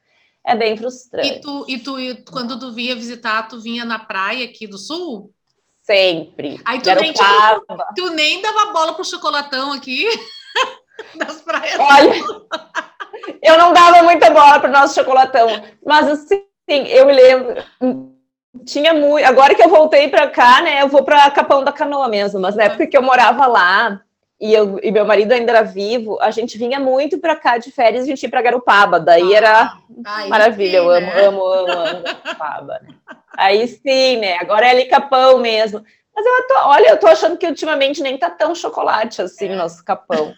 [0.48, 1.28] é bem frustrante.
[1.28, 4.78] E tu, e tu, e quando tu vinha visitar, tu vinha na praia aqui do
[4.78, 5.34] sul?
[5.88, 6.60] Sempre.
[6.66, 7.14] Aí tu nem,
[7.96, 10.06] tu nem dava bola pro chocolatão aqui
[11.16, 11.80] das praias.
[11.80, 12.14] Olha,
[13.42, 15.48] eu não dava muita bola pro nosso chocolatão,
[15.86, 17.64] mas assim, eu me lembro
[18.66, 19.26] tinha muito.
[19.26, 20.82] Agora que eu voltei para cá, né?
[20.82, 24.02] Eu vou para Capão da Canoa mesmo, mas na época que eu morava lá,
[24.40, 27.72] e, eu, e meu marido ainda era vivo, a gente vinha muito para cá de
[27.72, 29.78] férias, a gente ia para Garopaba, daí ah, era
[30.30, 31.26] maravilha, sim, eu amo, né?
[31.26, 32.90] amo, amo, amo Garopaba, né?
[33.36, 34.38] Aí sim, né?
[34.38, 35.84] Agora é ali Capão mesmo.
[36.16, 39.56] Mas eu tô, olha, eu tô achando que ultimamente nem tá tão chocolate assim, é.
[39.56, 40.34] nosso Capão.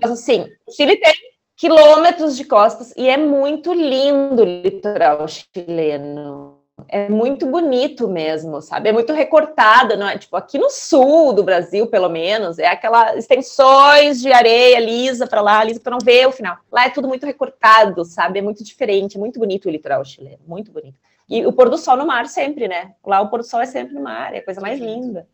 [0.00, 1.12] Mas assim, o Chile tem
[1.56, 6.53] quilômetros de costas e é muito lindo o litoral chileno
[6.88, 8.88] é muito bonito mesmo, sabe?
[8.88, 10.18] É muito recortado, não é?
[10.18, 15.40] Tipo, aqui no sul do Brasil, pelo menos, é aquelas extensões de areia lisa para
[15.40, 16.56] lá, lisa para não ver o final.
[16.70, 18.38] Lá é tudo muito recortado, sabe?
[18.38, 20.98] É muito diferente, muito bonito o litoral chileno, muito bonito.
[21.28, 22.94] E o pôr do sol no mar sempre, né?
[23.04, 25.26] Lá o pôr do sol é sempre no mar, é a coisa mais linda.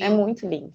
[0.00, 0.72] É muito lindo.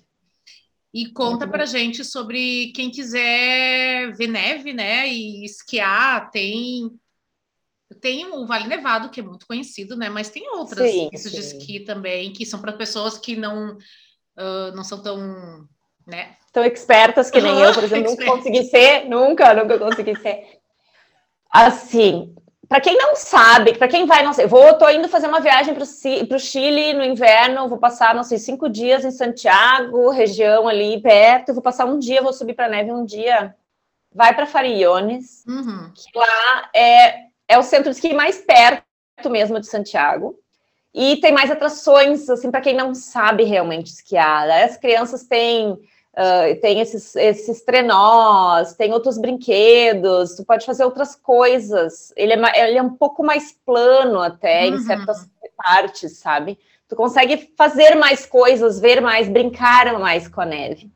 [0.94, 5.08] E conta para gente sobre quem quiser ver neve, né?
[5.08, 6.92] E esquiar, tem
[8.02, 10.10] tem o Vale Nevado, que é muito conhecido, né?
[10.10, 14.76] Mas tem outras sim, pistas de esqui também, que são para pessoas que não, uh,
[14.76, 15.68] não são tão,
[16.08, 16.36] né?
[16.52, 20.44] Tão expertas que nem eu, por exemplo, nunca consegui ser, nunca, nunca consegui ser.
[21.50, 22.34] Assim,
[22.68, 25.74] para quem não sabe, para quem vai, não sei, vou, tô indo fazer uma viagem
[25.74, 31.02] para o Chile no inverno, vou passar, não sei, cinco dias em Santiago, região ali
[31.02, 33.56] perto, vou passar um dia, vou subir para neve um dia.
[34.14, 35.92] Vai para Farillones, uhum.
[35.94, 40.40] que lá é é o centro de esqui mais perto mesmo de Santiago.
[40.94, 44.50] E tem mais atrações, assim, para quem não sabe realmente esquiar.
[44.50, 51.16] As crianças têm, uh, têm esses, esses trenós, tem outros brinquedos, tu pode fazer outras
[51.16, 52.14] coisas.
[52.16, 54.76] Ele é, ele é um pouco mais plano até, uhum.
[54.76, 56.58] em certas partes, sabe?
[56.90, 60.92] Tu consegue fazer mais coisas, ver mais, brincar mais com a neve.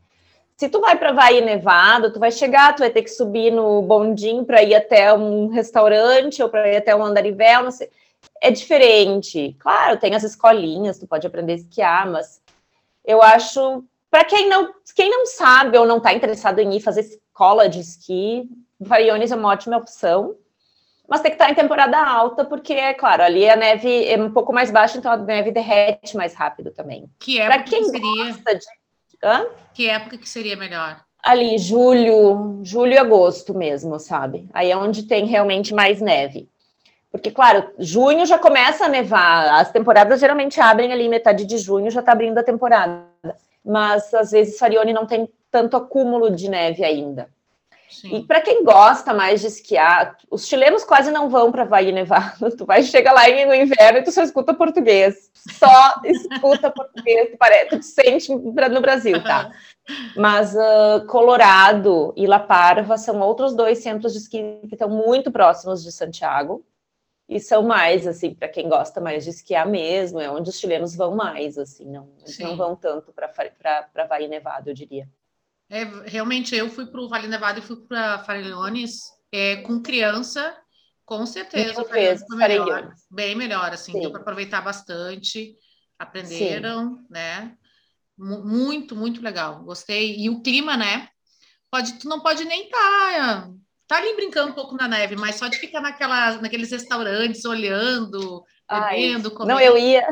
[0.57, 3.81] Se tu vai para Havaí Nevado, tu vai chegar, tu vai ter que subir no
[3.81, 7.89] bondinho para ir até um restaurante ou para ir até um andarivel, não sei.
[8.41, 9.55] É diferente.
[9.59, 12.41] Claro, tem as escolinhas, tu pode aprender a esquiar, mas
[13.03, 17.01] eu acho para quem não, quem não sabe ou não está interessado em ir fazer
[17.01, 20.37] escola de esqui, Variones é uma ótima opção.
[21.05, 24.17] Mas tem que estar tá em temporada alta, porque, é claro, ali a neve é
[24.17, 27.09] um pouco mais baixa, então a neve derrete mais rápido também.
[27.19, 28.25] Que é para quem seria?
[28.25, 28.65] gosta de
[29.25, 29.47] Hã?
[29.73, 31.01] Que época que seria melhor?
[31.23, 34.47] Ali, julho, julho e agosto mesmo, sabe?
[34.53, 36.47] Aí é onde tem realmente mais neve.
[37.11, 39.59] Porque, claro, junho já começa a nevar.
[39.59, 43.07] As temporadas geralmente abrem ali metade de junho, já tá abrindo a temporada.
[43.65, 47.27] Mas às vezes Farione não tem tanto acúmulo de neve ainda.
[47.89, 48.15] Sim.
[48.15, 52.55] E para quem gosta mais de esquiar, os chilenos quase não vão para Havaí Nevado.
[52.55, 55.29] Tu vai chegar lá no inverno e tu só escuta português.
[55.33, 59.51] Só escuta português, tu, parece, tu te sente no Brasil, tá?
[60.15, 65.31] Mas uh, Colorado e La Parva são outros dois centros de esqui que estão muito
[65.31, 66.65] próximos de Santiago.
[67.27, 70.95] E são mais, assim, para quem gosta mais de esquiar mesmo, é onde os chilenos
[70.95, 72.07] vão mais, assim, não,
[72.39, 73.31] não vão tanto para
[73.95, 75.09] Havaí Nevado, eu diria.
[75.69, 79.01] É, realmente, eu fui para o Vale Nevado e fui para Farellones
[79.31, 80.55] é, com criança,
[81.05, 81.83] com certeza.
[81.83, 84.01] Vezes, foi melhor, bem melhor, assim, Sim.
[84.01, 85.55] deu para aproveitar bastante,
[85.97, 87.05] aprenderam, Sim.
[87.09, 87.55] né?
[88.17, 90.17] Muito, muito legal, gostei.
[90.17, 91.09] E o clima, né?
[91.69, 93.49] Pode, tu não pode nem estar tá,
[93.87, 98.43] tá ali brincando um pouco na neve, mas só de ficar naquela, naqueles restaurantes olhando,
[98.69, 99.53] bebendo, comendo.
[99.53, 100.07] Não, eu ia,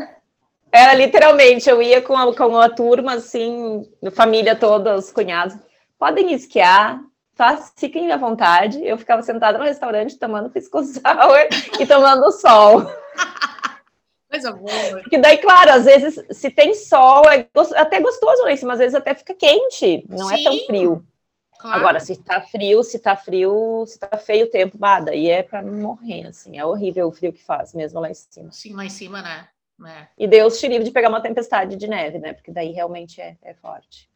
[0.73, 5.55] era literalmente, eu ia com a, com a turma, assim, família toda, os cunhados.
[5.99, 6.99] Podem esquiar,
[7.35, 7.57] tá?
[7.77, 8.83] fiquem à vontade.
[8.83, 11.47] Eu ficava sentada no restaurante tomando pisco sour
[11.79, 12.91] e tomando sol.
[14.27, 14.99] Coisa boa.
[15.03, 18.79] Porque daí, claro, às vezes, se tem sol, é até gostoso lá em cima, às
[18.79, 21.05] vezes até fica quente, não Sim, é tão frio.
[21.59, 21.79] Claro.
[21.79, 25.43] Agora, se tá frio, se tá frio, se tá feio o tempo, bah, daí é
[25.43, 28.51] para morrer, assim, é horrível o frio que faz, mesmo lá em cima.
[28.51, 29.47] Sim, lá em cima, né?
[29.85, 30.07] É.
[30.17, 32.33] E Deus te livre de pegar uma tempestade de neve, né?
[32.33, 34.09] Porque daí realmente é, é forte.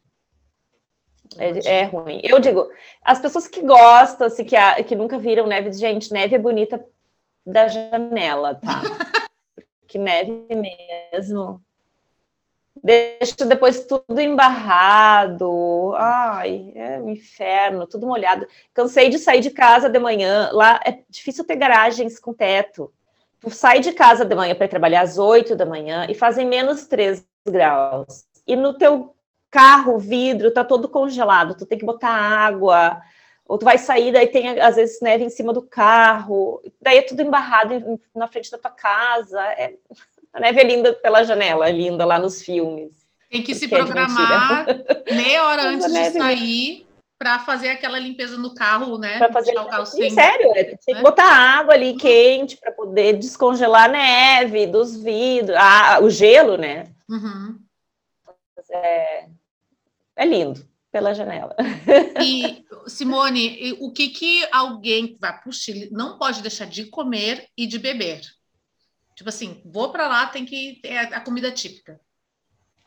[1.37, 2.21] É, é, ruim.
[2.23, 2.69] Eu digo,
[3.03, 6.83] as pessoas que gostam, assim, que, a, que nunca viram neve, gente, neve é bonita
[7.45, 8.81] da janela, tá?
[9.87, 10.47] que neve
[11.11, 11.61] mesmo.
[12.83, 15.93] Deixa depois tudo embarrado.
[15.95, 18.47] Ai, é um inferno, tudo molhado.
[18.73, 20.49] Cansei de sair de casa de manhã.
[20.53, 22.93] Lá é difícil ter garagens com teto.
[23.39, 26.85] Tu sai de casa de manhã para trabalhar às 8 da manhã e fazem menos
[26.87, 28.25] 3 graus.
[28.45, 29.15] E no teu
[29.49, 33.01] carro, o vidro tá todo congelado, tu tem que botar água,
[33.45, 37.01] ou tu vai sair, daí tem às vezes neve em cima do carro, daí é
[37.01, 39.41] tudo embarrado na frente da tua casa.
[39.53, 39.75] É...
[40.33, 42.91] A neve é linda pela janela, é linda lá nos filmes.
[43.29, 44.65] Tem que se é programar
[45.11, 46.86] meia hora antes de sair
[47.17, 49.17] para fazer aquela limpeza no carro, né?
[49.17, 50.09] Para fazer o carro sem...
[50.09, 51.01] Sério, é, tem que né?
[51.01, 56.85] botar água ali quente para poder descongelar a neve dos vidros, a, o gelo, né?
[57.09, 57.59] Uhum.
[58.71, 59.27] É,
[60.15, 60.67] é lindo.
[60.91, 61.55] pela janela.
[62.23, 66.85] E, Simone, o que, que alguém que vai para o Chile não pode deixar de
[66.85, 68.21] comer e de beber?
[69.15, 71.99] Tipo assim, vou para lá, tem que ter a comida típica.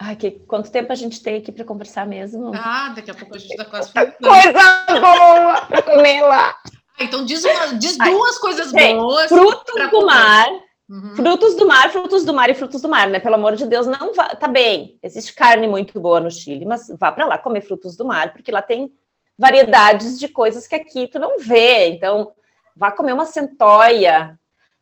[0.02, 2.52] Ai, que, quanto tempo a gente tem aqui para conversar mesmo?
[2.54, 6.56] Ah, daqui a pouco a gente está quase Coisa boa para comer lá!
[6.64, 9.28] Ah, então diz, uma, diz duas coisas Gente, boas.
[9.28, 10.04] Frutos do comer.
[10.06, 10.48] mar,
[10.88, 11.14] Uhum.
[11.14, 13.20] frutos do mar, frutos do mar e frutos do mar, né?
[13.20, 14.30] Pelo amor de Deus, não vá.
[14.34, 18.04] Tá bem, existe carne muito boa no Chile, mas vá para lá comer frutos do
[18.04, 18.92] mar, porque lá tem
[19.38, 21.88] variedades de coisas que aqui tu não vê.
[21.90, 22.32] Então,
[22.74, 24.36] vá comer uma centoia,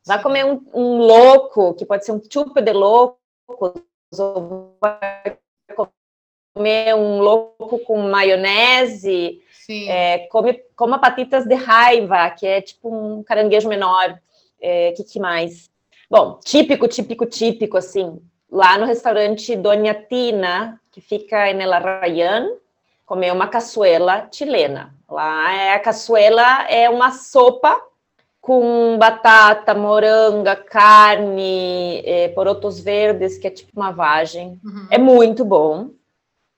[0.07, 3.19] vá comer um, um louco, que pode ser um chupe de louco,
[4.17, 5.37] ou vai
[6.55, 13.23] comer um louco com maionese, é, come, coma patitas de raiva, que é tipo um
[13.23, 14.19] caranguejo menor.
[14.61, 15.71] É, que, que mais?
[16.11, 18.21] Bom, típico, típico, típico, assim.
[18.51, 22.49] Lá no restaurante Dona Tina, que fica em El Arrayán,
[23.05, 24.95] comer uma caçuela chilena.
[25.09, 27.79] Lá é, a caçuela é uma sopa
[28.49, 34.59] com batata, moranga, carne, é, porotos verdes, que é tipo uma vagem.
[34.65, 34.87] Uhum.
[34.91, 35.91] É muito bom.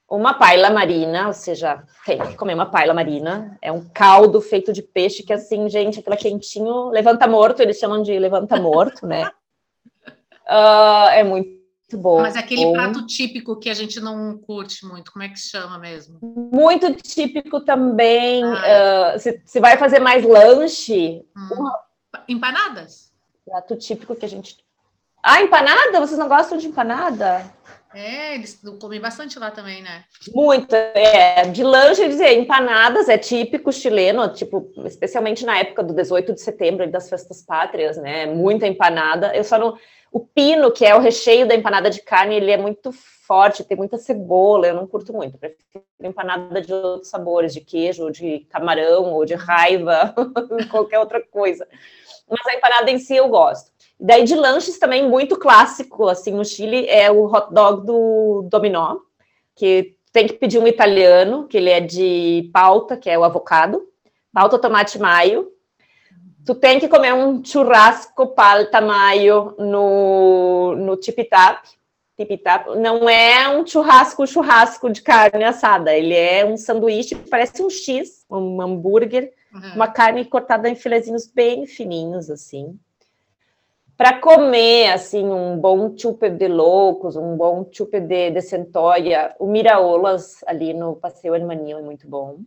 [0.09, 3.59] Uma paella marina, ou seja, tem que comer uma paella marina.
[3.61, 7.77] É um caldo feito de peixe que, assim, gente, aquilo é quentinho, levanta morto, eles
[7.77, 9.29] chamam de levanta morto, né?
[10.53, 11.60] Ah, é muito
[11.97, 12.21] bom.
[12.21, 12.73] Mas aquele Bom.
[12.73, 16.19] prato típico que a gente não curte muito, como é que chama mesmo?
[16.23, 18.43] Muito típico também.
[18.45, 21.71] Ah, ah, se, se vai fazer mais lanche, Hum.
[22.29, 23.11] Empanadas?
[23.45, 24.57] prato típico que a gente.
[25.23, 25.99] Ah, empanada?
[26.01, 27.45] Vocês não gostam de empanada?
[27.93, 30.05] É, eles comem bastante lá também, né?
[30.33, 31.43] Muito, é.
[31.49, 36.89] De lanche, dizer, empanadas é típico chileno, tipo, especialmente na época do 18 de setembro,
[36.89, 38.27] das festas pátrias, né?
[38.27, 39.35] Muita empanada.
[39.35, 39.77] Eu só não.
[40.13, 43.77] O pino, que é o recheio da empanada de carne, ele é muito forte, tem
[43.77, 45.39] muita cebola, eu não curto muito.
[45.39, 50.13] Prefiro empanada de outros sabores, de queijo, de camarão, ou de raiva,
[50.71, 51.67] qualquer outra coisa.
[52.29, 53.71] Mas a empanada em si eu gosto.
[53.99, 58.97] Daí de lanches também muito clássico, assim, no Chile, é o hot dog do Dominó,
[59.55, 63.87] que tem que pedir um italiano, que ele é de pauta, que é o avocado,
[64.33, 65.49] pauta, tomate maio.
[66.51, 71.63] Tu tem que comer um churrasco palta maio no, no tipitap.
[72.17, 77.71] Tipitap não é um churrasco, churrasco de carne assada, ele é um sanduíche, parece um
[77.71, 79.75] X, um hambúrguer, Uhum.
[79.77, 82.77] uma carne cortada em filezinhos bem fininhos, assim.
[83.97, 89.47] Para comer, assim, um bom chupe de loucos, um bom chupe de, de centoia, o
[89.47, 92.41] Miraolas, ali no Passeio Hermaninho, é muito bom.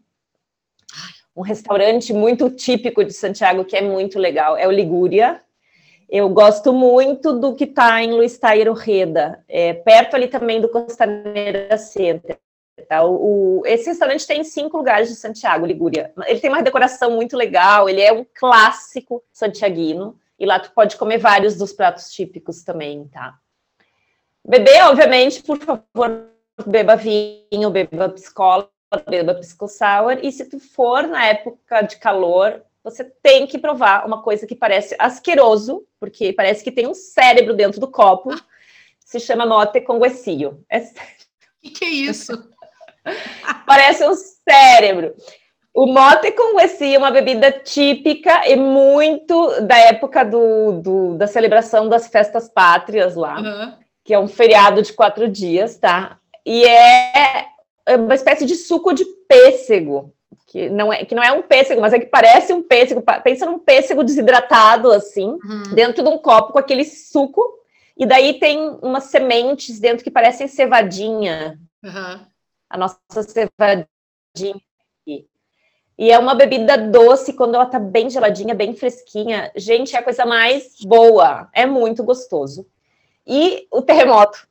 [1.36, 5.41] Um restaurante muito típico de Santiago, que é muito legal, é o Ligúria.
[6.10, 10.69] Eu gosto muito do que está em Luiz Tairo Reda, é, perto ali também do
[10.69, 12.38] Costaneira Center.
[12.88, 13.04] Tá?
[13.04, 16.12] O, o- esse restaurante tem cinco lugares de Santiago, Ligúria.
[16.28, 20.98] Ele tem uma decoração muito legal, ele é um clássico santiaguino, e lá tu pode
[20.98, 23.36] comer vários dos pratos típicos também, tá?
[24.46, 26.28] Beber, obviamente, por favor,
[26.65, 32.62] beba vinho, beba piscola, beba pisco sour, e se tu for na época de calor,
[32.84, 37.53] você tem que provar uma coisa que parece asqueroso, porque parece que tem um cérebro
[37.53, 38.29] dentro do copo,
[39.06, 40.63] se chama mote com guecio.
[40.69, 40.84] É O
[41.73, 42.34] que, é isso?
[43.65, 45.13] Parece um cérebro.
[45.73, 51.25] O mote com gueci é uma bebida típica e muito da época do, do- da
[51.25, 53.73] celebração das festas pátrias lá, Uhum.
[54.03, 56.19] que é um feriado de quatro dias, tá?
[56.45, 57.47] E é
[57.89, 60.13] uma espécie de suco de pêssego,
[60.48, 63.04] que não é, que não é um pêssego, mas é que parece um pêssego.
[63.24, 65.76] Pensa num pêssego desidratado, assim, Uhum.
[65.76, 67.43] dentro de um copo com aquele suco,
[67.98, 72.19] e daí tem umas sementes dentro que parecem cevadinha, Uhum.
[72.69, 74.56] a nossa cevadinha
[75.02, 75.28] aqui.
[75.98, 79.52] E é uma bebida doce quando ela tá bem geladinha, bem fresquinha.
[79.56, 81.50] Gente, é a coisa mais boa.
[81.54, 82.65] É muito gostoso.
[83.28, 84.48] E o terremoto.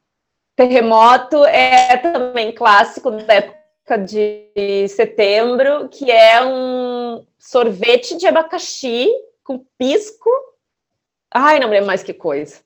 [0.63, 9.11] Terremoto é também clássico da época de setembro, que é um sorvete de abacaxi
[9.43, 10.31] com pisco.
[11.35, 12.61] Ai, não lembro mais que coisa.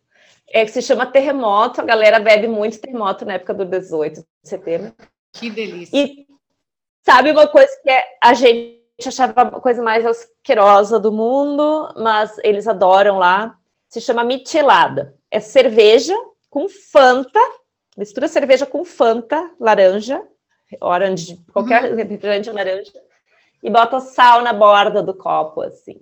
[0.46, 1.80] É que se chama terremoto.
[1.80, 4.92] A galera bebe muito terremoto na época do 18 de setembro.
[5.32, 5.96] Que delícia.
[5.98, 6.26] E
[7.02, 12.36] sabe uma coisa que é, a gente achava a coisa mais asquerosa do mundo, mas
[12.44, 13.56] eles adoram lá.
[13.88, 15.16] Se chama michelada.
[15.30, 16.14] É cerveja
[16.50, 17.40] com Fanta,
[17.96, 20.22] mistura cerveja com Fanta, laranja,
[20.80, 22.92] orange, qualquer refrigerante laranja,
[23.62, 25.98] e bota sal na borda do copo, assim.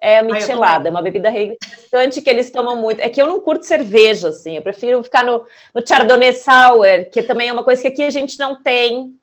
[0.00, 3.00] É michelada, é uma bebida refrescante que eles tomam muito.
[3.00, 7.22] É que eu não curto cerveja, assim, eu prefiro ficar no, no Chardonnay Sour, que
[7.22, 9.18] também é uma coisa que aqui a gente não tem.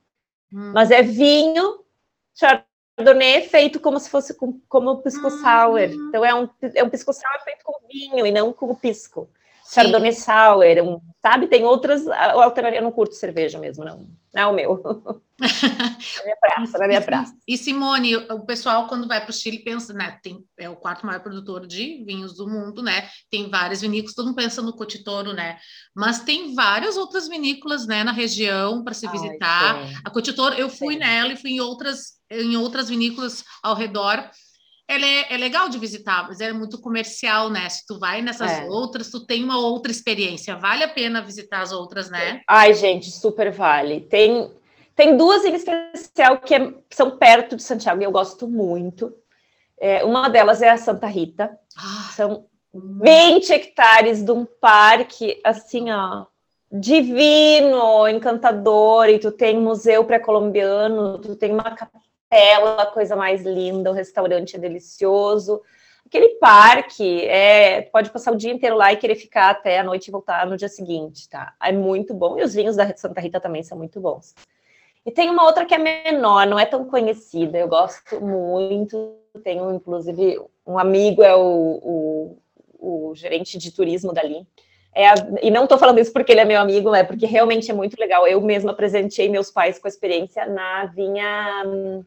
[0.51, 0.71] hum.
[0.73, 1.83] mas é vinho
[2.33, 5.29] Chardonnay feito como se fosse com, como pisco hum.
[5.29, 5.81] sour.
[5.81, 9.29] Então é um, é um pisco sour feito com vinho e não com pisco.
[9.73, 11.47] Chardonnay Sour, um, sabe?
[11.47, 12.81] Tem outras alternativas.
[12.81, 14.07] Eu não curto cerveja mesmo, não.
[14.33, 14.81] Não é o meu.
[15.39, 17.33] na minha praça, na minha praça.
[17.47, 20.19] E Simone, o pessoal quando vai para o Chile pensa, né?
[20.21, 23.09] Tem, é o quarto maior produtor de vinhos do mundo, né?
[23.29, 25.57] Tem várias vinícolas, todo mundo pensa no Cotitoro, né?
[25.95, 29.77] Mas tem várias outras vinícolas, né, na região para se visitar.
[30.03, 30.99] A Cotitoro, eu fui sim.
[30.99, 34.29] nela e fui em outras, em outras vinícolas ao redor
[34.91, 37.69] ela é, é, legal de visitar, mas é muito comercial, né?
[37.69, 38.65] Se tu vai nessas é.
[38.65, 40.55] outras, tu tem uma outra experiência.
[40.57, 42.41] Vale a pena visitar as outras, né?
[42.47, 44.01] Ai, gente, super vale.
[44.01, 44.51] Tem,
[44.95, 49.13] tem duas em especial que é, são perto de Santiago e eu gosto muito.
[49.79, 51.57] É, uma delas é a Santa Rita.
[51.77, 52.11] Ah.
[52.13, 56.25] São 20 hectares de um parque, assim, ó,
[56.71, 62.03] divino, encantador, e tu tem museu pré-colombiano, tu tem uma capela,
[62.93, 65.61] coisa mais linda, o restaurante é delicioso.
[66.05, 70.07] Aquele parque, é, pode passar o dia inteiro lá e querer ficar até a noite
[70.07, 71.53] e voltar no dia seguinte, tá?
[71.61, 72.37] É muito bom.
[72.37, 74.35] E os vinhos da Santa Rita também são muito bons.
[75.05, 79.15] E tem uma outra que é menor, não é tão conhecida, eu gosto muito.
[79.43, 82.37] Tenho, inclusive, um amigo, é o,
[82.79, 84.45] o, o gerente de turismo dali.
[84.93, 87.71] É a, e não estou falando isso porque ele é meu amigo, é porque realmente
[87.71, 88.27] é muito legal.
[88.27, 92.03] Eu mesma presenteei meus pais com a experiência na vinha hum,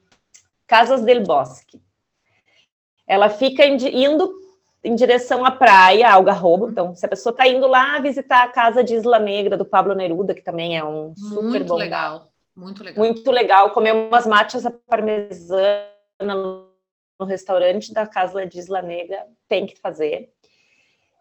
[0.66, 1.82] Casas del Bosque.
[3.06, 4.32] Ela fica indo
[4.82, 6.68] em direção à praia, Algarrobo.
[6.68, 9.94] Então, se a pessoa está indo lá visitar a casa de Isla Negra do Pablo
[9.94, 11.76] Neruda, que também é um super muito bom.
[11.76, 13.04] legal, muito legal.
[13.04, 13.70] Muito legal.
[13.70, 20.30] Comer umas matas à parmesana no restaurante da casa de Isla Negra, tem que fazer.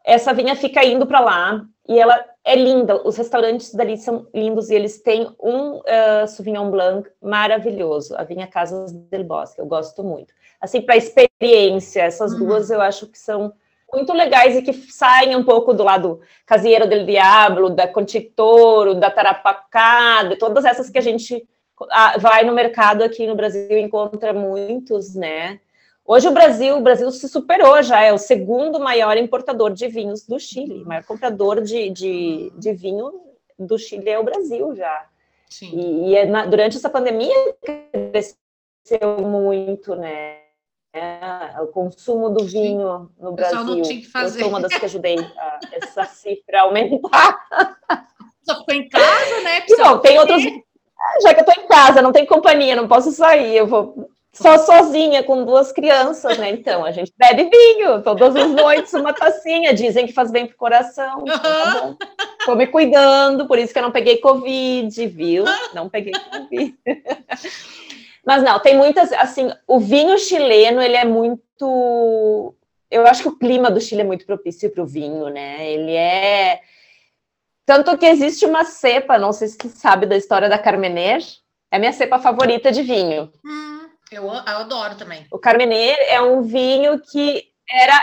[0.05, 3.05] Essa vinha fica indo para lá e ela é linda.
[3.05, 8.47] Os restaurantes dali são lindos e eles têm um uh, Sauvignon Blanc maravilhoso, a vinha
[8.47, 9.59] Casas del Bosque.
[9.59, 10.33] Eu gosto muito.
[10.61, 12.39] Assim, para experiência, essas uhum.
[12.39, 13.53] duas eu acho que são
[13.91, 19.11] muito legais e que saem um pouco do lado Casieiro del Diablo, da Conchitoro, da
[19.11, 21.47] Tarapacá, de todas essas que a gente
[21.91, 25.59] ah, vai no mercado aqui no Brasil encontra muitos, né?
[26.05, 30.27] Hoje o Brasil, o Brasil se superou já, é o segundo maior importador de vinhos
[30.27, 33.11] do Chile, o maior comprador de, de, de vinho
[33.57, 35.05] do Chile é o Brasil já.
[35.49, 35.71] Sim.
[35.73, 37.33] E, e é na, durante essa pandemia
[38.11, 40.39] cresceu muito, né?
[40.95, 43.63] É, o consumo do vinho no Brasil.
[43.63, 44.39] Não tinha que fazer.
[44.39, 47.39] Eu sou uma das que ajudei a, essa cifra aumentar.
[48.43, 49.65] Só ficou em casa, né?
[49.69, 50.43] Não, tem outros.
[51.21, 54.57] Já que eu estou em casa, não tem companhia, não posso sair, eu vou só
[54.57, 56.49] sozinha com duas crianças, né?
[56.49, 59.73] Então a gente bebe vinho todas as noites, uma tacinha.
[59.73, 61.21] Dizem que faz bem pro coração.
[61.21, 61.97] Então, tá bom.
[62.43, 65.45] Tô me cuidando, por isso que eu não peguei Covid, viu?
[65.73, 66.75] Não peguei Covid.
[68.25, 72.55] Mas não, tem muitas, assim, o vinho chileno, ele é muito.
[72.89, 75.69] Eu acho que o clima do Chile é muito propício para o vinho, né?
[75.69, 76.61] Ele é.
[77.65, 81.21] Tanto que existe uma cepa, não sei se você sabe da história da Carmener,
[81.71, 83.31] é a minha cepa favorita de vinho.
[83.45, 83.82] Hum.
[84.13, 85.25] Eu, eu adoro também.
[85.31, 88.01] O Carmener é um vinho que era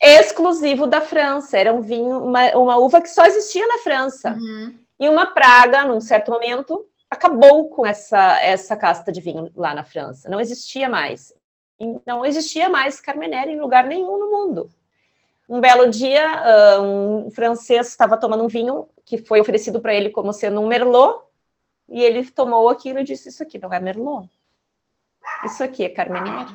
[0.00, 1.58] exclusivo da França.
[1.58, 4.30] Era um vinho, uma, uma uva que só existia na França.
[4.30, 4.78] Uhum.
[4.98, 9.84] E uma praga, num certo momento, acabou com essa, essa casta de vinho lá na
[9.84, 10.28] França.
[10.28, 11.32] Não existia mais.
[12.06, 14.70] Não existia mais Carmener em lugar nenhum no mundo.
[15.48, 20.32] Um belo dia, um francês estava tomando um vinho que foi oferecido para ele como
[20.32, 21.24] sendo um Merlot,
[21.88, 24.28] e ele tomou aquilo e disse: Isso aqui não é Merlot.
[25.44, 26.46] Isso aqui é Carmener.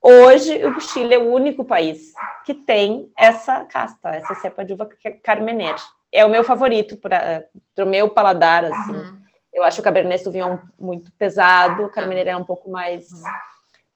[0.00, 2.12] Hoje, o Chile é o único país
[2.44, 5.76] que tem essa casta, essa cepa de uva é Carmener.
[6.10, 7.46] É o meu favorito para
[7.78, 8.92] o meu paladar, assim.
[8.92, 9.22] Uhum.
[9.52, 13.08] Eu acho o Cabernet Sauvignon muito pesado, o Carmener é um pouco mais...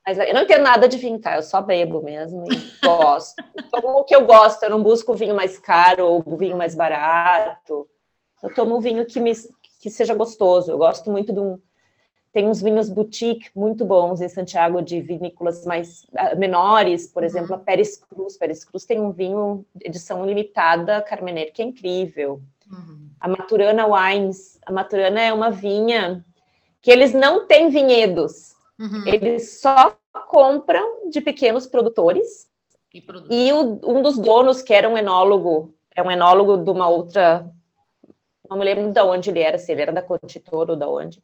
[0.07, 1.35] Mas eu não entendo nada de vinho, tá?
[1.35, 3.35] Eu só bebo mesmo e gosto.
[3.73, 6.57] tomo o que eu gosto, eu não busco o vinho mais caro ou o vinho
[6.57, 7.89] mais barato.
[8.41, 9.33] Eu tomo um vinho que, me,
[9.81, 10.71] que seja gostoso.
[10.71, 11.61] Eu gosto muito de um,
[12.37, 17.27] tem uns vinhos boutique muito bons em Santiago, de vinícolas mais uh, menores, por uhum.
[17.27, 18.37] exemplo, a Pérez Cruz.
[18.37, 22.43] Pérez Cruz tem um vinho edição limitada, Carmener, que é incrível.
[22.71, 23.09] Uhum.
[23.19, 24.61] A Maturana Wines.
[24.67, 26.23] A Maturana é uma vinha
[26.83, 28.55] que eles não têm vinhedos.
[28.79, 29.07] Uhum.
[29.07, 29.97] Eles só
[30.29, 32.51] compram de pequenos produtores.
[32.93, 36.87] E, e o, um dos donos, que era um enólogo, é um enólogo de uma
[36.87, 37.51] outra...
[38.47, 41.23] Não me lembro de onde ele era, se ele era da Cotitor ou de onde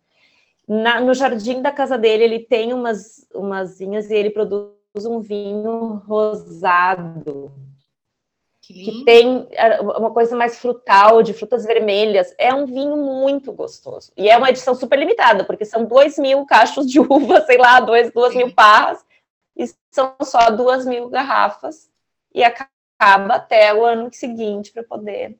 [0.66, 4.72] na, no jardim da casa dele, ele tem umas, umas vinhas e ele produz
[5.04, 7.52] um vinho rosado.
[8.60, 12.32] Que que tem é, uma coisa mais frutal, de frutas vermelhas.
[12.38, 14.12] É um vinho muito gostoso.
[14.16, 17.80] E é uma edição super limitada, porque são dois mil cachos de uva, sei lá,
[17.80, 18.38] dois, duas Sim.
[18.38, 19.04] mil parras,
[19.56, 21.90] e são só duas mil garrafas,
[22.32, 25.36] e acaba até o ano seguinte para poder.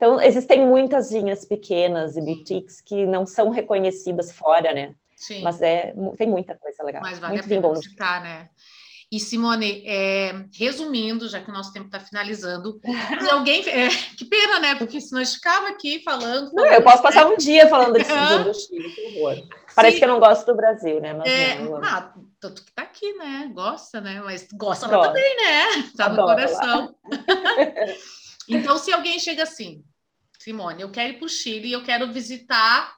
[0.00, 4.94] Então, existem muitas vinhas pequenas e boutiques que não são reconhecidas fora, né?
[5.14, 5.42] Sim.
[5.42, 7.02] Mas é, tem muita coisa legal.
[7.02, 7.74] Mas vale muito a pena bom.
[7.74, 8.48] no visitar, né?
[9.12, 12.80] E Simone, é, resumindo, já que o nosso tempo está finalizando,
[13.20, 13.60] se alguém.
[13.68, 14.74] é, que pena, né?
[14.76, 16.50] Porque a gente ficava aqui falando.
[16.54, 18.44] Não, eu posso passar um dia falando desse Aham.
[18.44, 19.36] do Chile, que horror.
[19.76, 19.98] Parece Sim.
[19.98, 21.12] que eu não gosto do Brasil, né?
[21.12, 23.50] Mas É, não, ah, tanto que tá aqui, né?
[23.52, 24.22] Gosta, né?
[24.24, 25.90] Mas gosta também, né?
[25.94, 26.34] Tá no Adoro lá.
[26.36, 26.94] coração.
[28.48, 29.84] então, se alguém chega assim,
[30.40, 32.94] Simone, eu quero ir para o Chile e eu quero visitar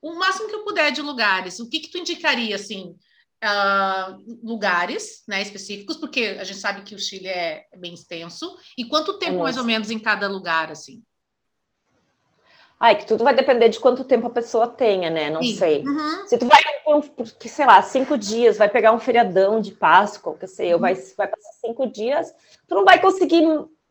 [0.00, 2.96] o máximo que eu puder de lugares, o que que tu indicaria, assim,
[3.42, 8.56] ah, lugares, né, específicos, porque a gente sabe que o Chile é, é bem extenso,
[8.78, 11.02] e quanto tempo mais ou menos em cada lugar, assim?
[12.80, 15.30] Ai, que tudo vai depender de quanto tempo a pessoa tenha, né?
[15.30, 15.56] Não Sim.
[15.56, 15.82] sei.
[15.82, 16.26] Uhum.
[16.26, 19.72] Se tu vai, por, por, que, sei lá, cinco dias, vai pegar um feriadão de
[19.72, 20.80] Páscoa, que sei Uhum.
[20.80, 22.34] vai, vai passar cinco dias,
[22.68, 23.42] tu não vai conseguir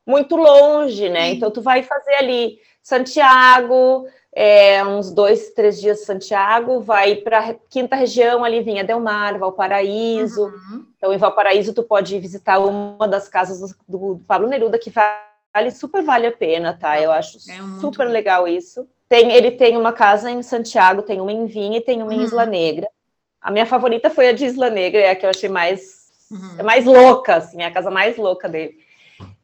[0.05, 1.29] muito longe, né?
[1.29, 1.35] Sim.
[1.37, 7.55] Então tu vai fazer ali Santiago, é, uns dois, três dias em Santiago, vai para
[7.69, 10.45] quinta região ali, Vinha Del Mar, Valparaíso.
[10.45, 10.85] Uhum.
[10.97, 15.71] Então, em Valparaíso, tu pode visitar uma das casas do, do Pablo Neruda, que vale,
[15.71, 16.99] super vale a pena, tá?
[17.01, 18.11] Eu acho É super bom.
[18.13, 18.87] legal isso.
[19.09, 22.17] Tem, ele tem uma casa em Santiago, tem uma em Vinha e tem uma em
[22.19, 22.23] Uhum.
[22.23, 22.87] Isla Negra.
[23.41, 26.55] A minha favorita foi a de Isla Negra, é a que eu achei mais, Uhum.
[26.59, 28.77] é mais louca, assim, é a casa mais louca dele.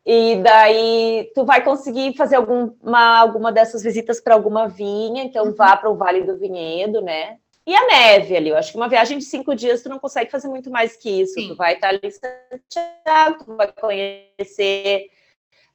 [0.05, 5.53] E daí tu vai conseguir fazer alguma, alguma dessas visitas para alguma vinha, então Uhum.
[5.53, 7.37] vá para o Vale do Vinhedo, né?
[7.67, 10.31] E a neve ali, eu acho que uma viagem de cinco dias tu não consegue
[10.31, 11.35] fazer muito mais que isso.
[11.35, 11.49] Sim.
[11.49, 15.09] Tu vai estar ali em Santiago, tu vai conhecer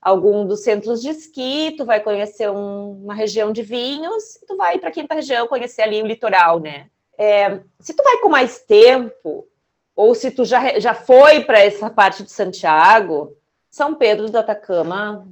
[0.03, 4.79] algum dos centros de esqui, tu vai conhecer um- uma região de vinhos, tu vai
[4.79, 6.89] para a quinta região conhecer ali o litoral, né?
[7.19, 9.47] É, se tu vai com mais tempo,
[9.95, 13.33] ou se tu já, já foi para essa parte de Santiago,
[13.77, 15.29] São Pedro do Atacama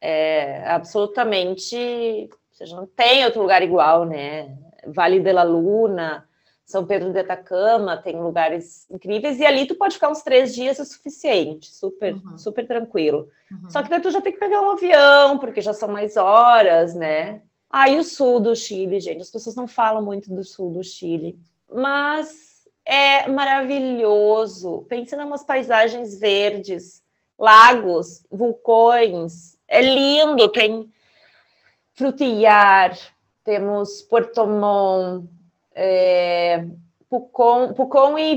[0.00, 1.76] é absolutamente,
[2.28, 4.52] ou seja, não tem outro lugar igual, né?
[4.84, 6.28] Vale de la Luna,
[6.66, 10.80] São Pedro do Atacama, tem lugares incríveis, e ali tu pode ficar uns três dias
[10.80, 12.36] o suficiente, super, Uhum.
[12.36, 13.28] super tranquilo.
[13.48, 13.70] Uhum.
[13.70, 16.96] Só que daí tu já tem que pegar um avião, porque já são mais horas,
[16.96, 17.42] né?
[17.70, 20.82] Ah, e o sul do Chile, gente, as pessoas não falam muito do sul do
[20.82, 21.38] Chile,
[21.72, 24.84] mas é maravilhoso.
[24.88, 27.03] Pensa em umas paisagens verdes,
[27.38, 30.48] lagos, vulcões, é lindo.
[30.48, 30.90] Tem
[31.92, 32.96] Frutillar,
[33.44, 35.28] temos Porto Montt,
[35.74, 36.64] é,
[37.08, 38.34] Pucón, Pucón e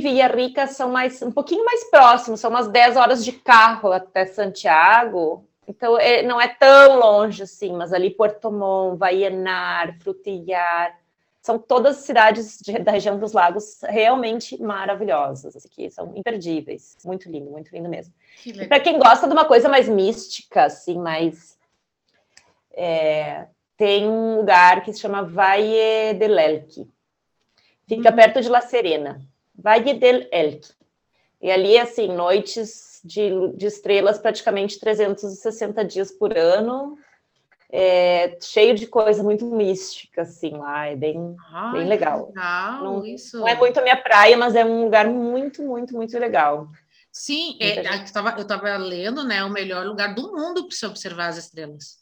[0.68, 5.44] são mais um pouquinho mais próximos, são umas 10 horas de carro até Santiago.
[5.68, 8.52] Então é, não é tão longe assim, mas ali Porto
[8.96, 10.96] Vallenar, Frutillar,
[11.48, 16.98] são todas cidades de- da região dos lagos realmente maravilhosas, assim, que são imperdíveis.
[17.06, 18.14] Muito lindo, muito lindo mesmo.
[18.44, 21.58] Que E para quem gosta de uma coisa mais mística, assim, mais.
[22.74, 26.88] é, tem um lugar que se chama Valle del Elqui.
[27.88, 28.16] Fica Uhum.
[28.16, 29.20] perto de La Serena.
[29.56, 30.74] Valle del Elqui.
[31.42, 36.98] E ali, assim, noites de, de estrelas praticamente 360 dias por ano.
[37.70, 40.88] É, cheio de coisa muito mística, assim, lá.
[40.88, 41.36] É bem,
[41.74, 42.28] bem legal.
[42.28, 43.04] legal, Não-
[43.40, 46.68] não é muito a minha praia, mas é um lugar muito, muito, muito legal.
[47.12, 49.44] Sim, é, eu estava lendo, né?
[49.44, 51.98] O melhor lugar do mundo para se observar as estrelas.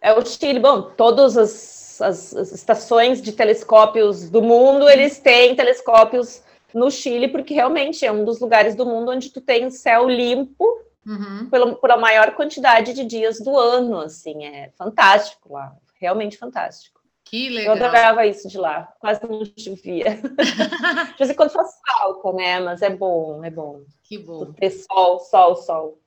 [0.00, 0.58] É o Chile.
[0.58, 6.42] Bom, todas as, as- as estações de telescópios do mundo, eles têm telescópios
[6.74, 10.64] no Chile, porque realmente é um dos lugares do mundo onde tu tem céu limpo
[11.06, 11.48] Uhum.
[11.48, 17.00] pela, por a maior quantidade de dias do ano, assim, é fantástico lá, realmente fantástico.
[17.24, 17.76] Que Eu legal.
[17.76, 20.20] adorava isso de lá, quase não chovia.
[21.12, 23.82] De vez em quando faz falta, né, mas é bom, é bom.
[24.04, 24.52] Que bom.
[24.52, 26.00] Ter sol, sol, sol.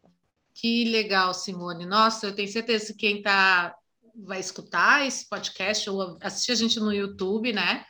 [0.54, 1.86] Que legal, Simone.
[1.86, 3.76] Nossa, eu tenho certeza que quem tá
[4.16, 7.86] vai escutar esse podcast ou assistir a gente no YouTube, né?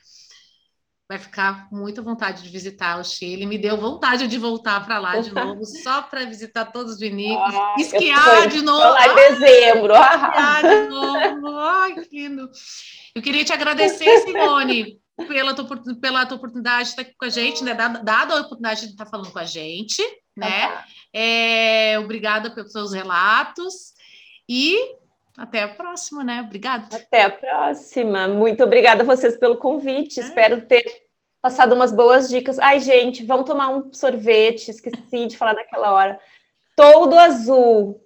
[1.10, 3.47] Vai ficar com muita vontade de visitar o Chile.
[3.47, 7.55] Me deu vontade de voltar para lá de novo, só para visitar todos os vinícolas,
[7.55, 8.93] Ah, esquiar de novo.
[8.93, 9.93] lá em dezembro.
[9.97, 11.57] Esquiar de novo.
[11.57, 12.47] Ai, que lindo.
[13.16, 15.68] Eu queria te agradecer, Simone, pela tua,
[15.99, 17.74] pela tua oportunidade de estar aqui com a gente, né?
[17.74, 20.03] Dada, dada a oportunidade de estar falando com a gente,
[20.38, 20.84] né?
[21.12, 23.74] É, obrigada pelos seus relatos
[24.47, 24.78] e
[25.40, 26.42] até a próxima, né?
[26.42, 26.96] Obrigada.
[26.96, 28.28] Até a próxima.
[28.28, 30.20] Muito obrigada a vocês pelo convite.
[30.20, 30.24] É.
[30.24, 30.84] Espero ter
[31.42, 32.60] passado umas boas dicas.
[32.60, 34.70] Ai, gente, vamos tomar um sorvete.
[34.70, 36.20] Esqueci de falar naquela hora.
[36.76, 38.02] Todo azul.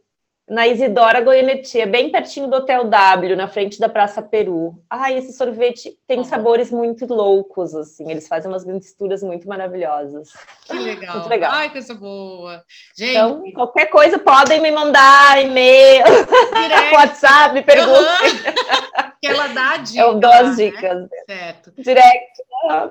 [0.48, 4.76] Na Isidora Goianetti, é bem pertinho do Hotel W, na frente da Praça Peru.
[4.89, 6.24] Ai, esse sorvete tem uhum.
[6.26, 10.30] sabores muito loucos, assim, eles fazem umas misturas muito maravilhosas.
[10.66, 11.16] Que legal.
[11.16, 11.52] Muito legal.
[11.54, 12.62] Ai, coisa boa.
[12.96, 16.04] Gente, então, qualquer coisa podem me mandar e-mail,
[16.94, 17.96] WhatsApp, me perguntem.
[17.96, 19.12] Uhum.
[19.22, 19.96] Que ela dá dicas.
[19.96, 20.66] Eu dou as né?
[20.66, 21.02] dicas.
[21.02, 21.08] Né?
[21.26, 21.74] Certo.
[21.78, 22.44] Direct,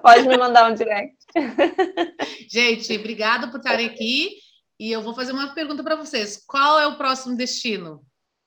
[0.03, 1.16] pode me mandar um direct.
[2.50, 4.30] Gente, obrigada por estarem aqui.
[4.78, 8.04] E eu vou fazer uma pergunta para vocês: qual é o próximo destino?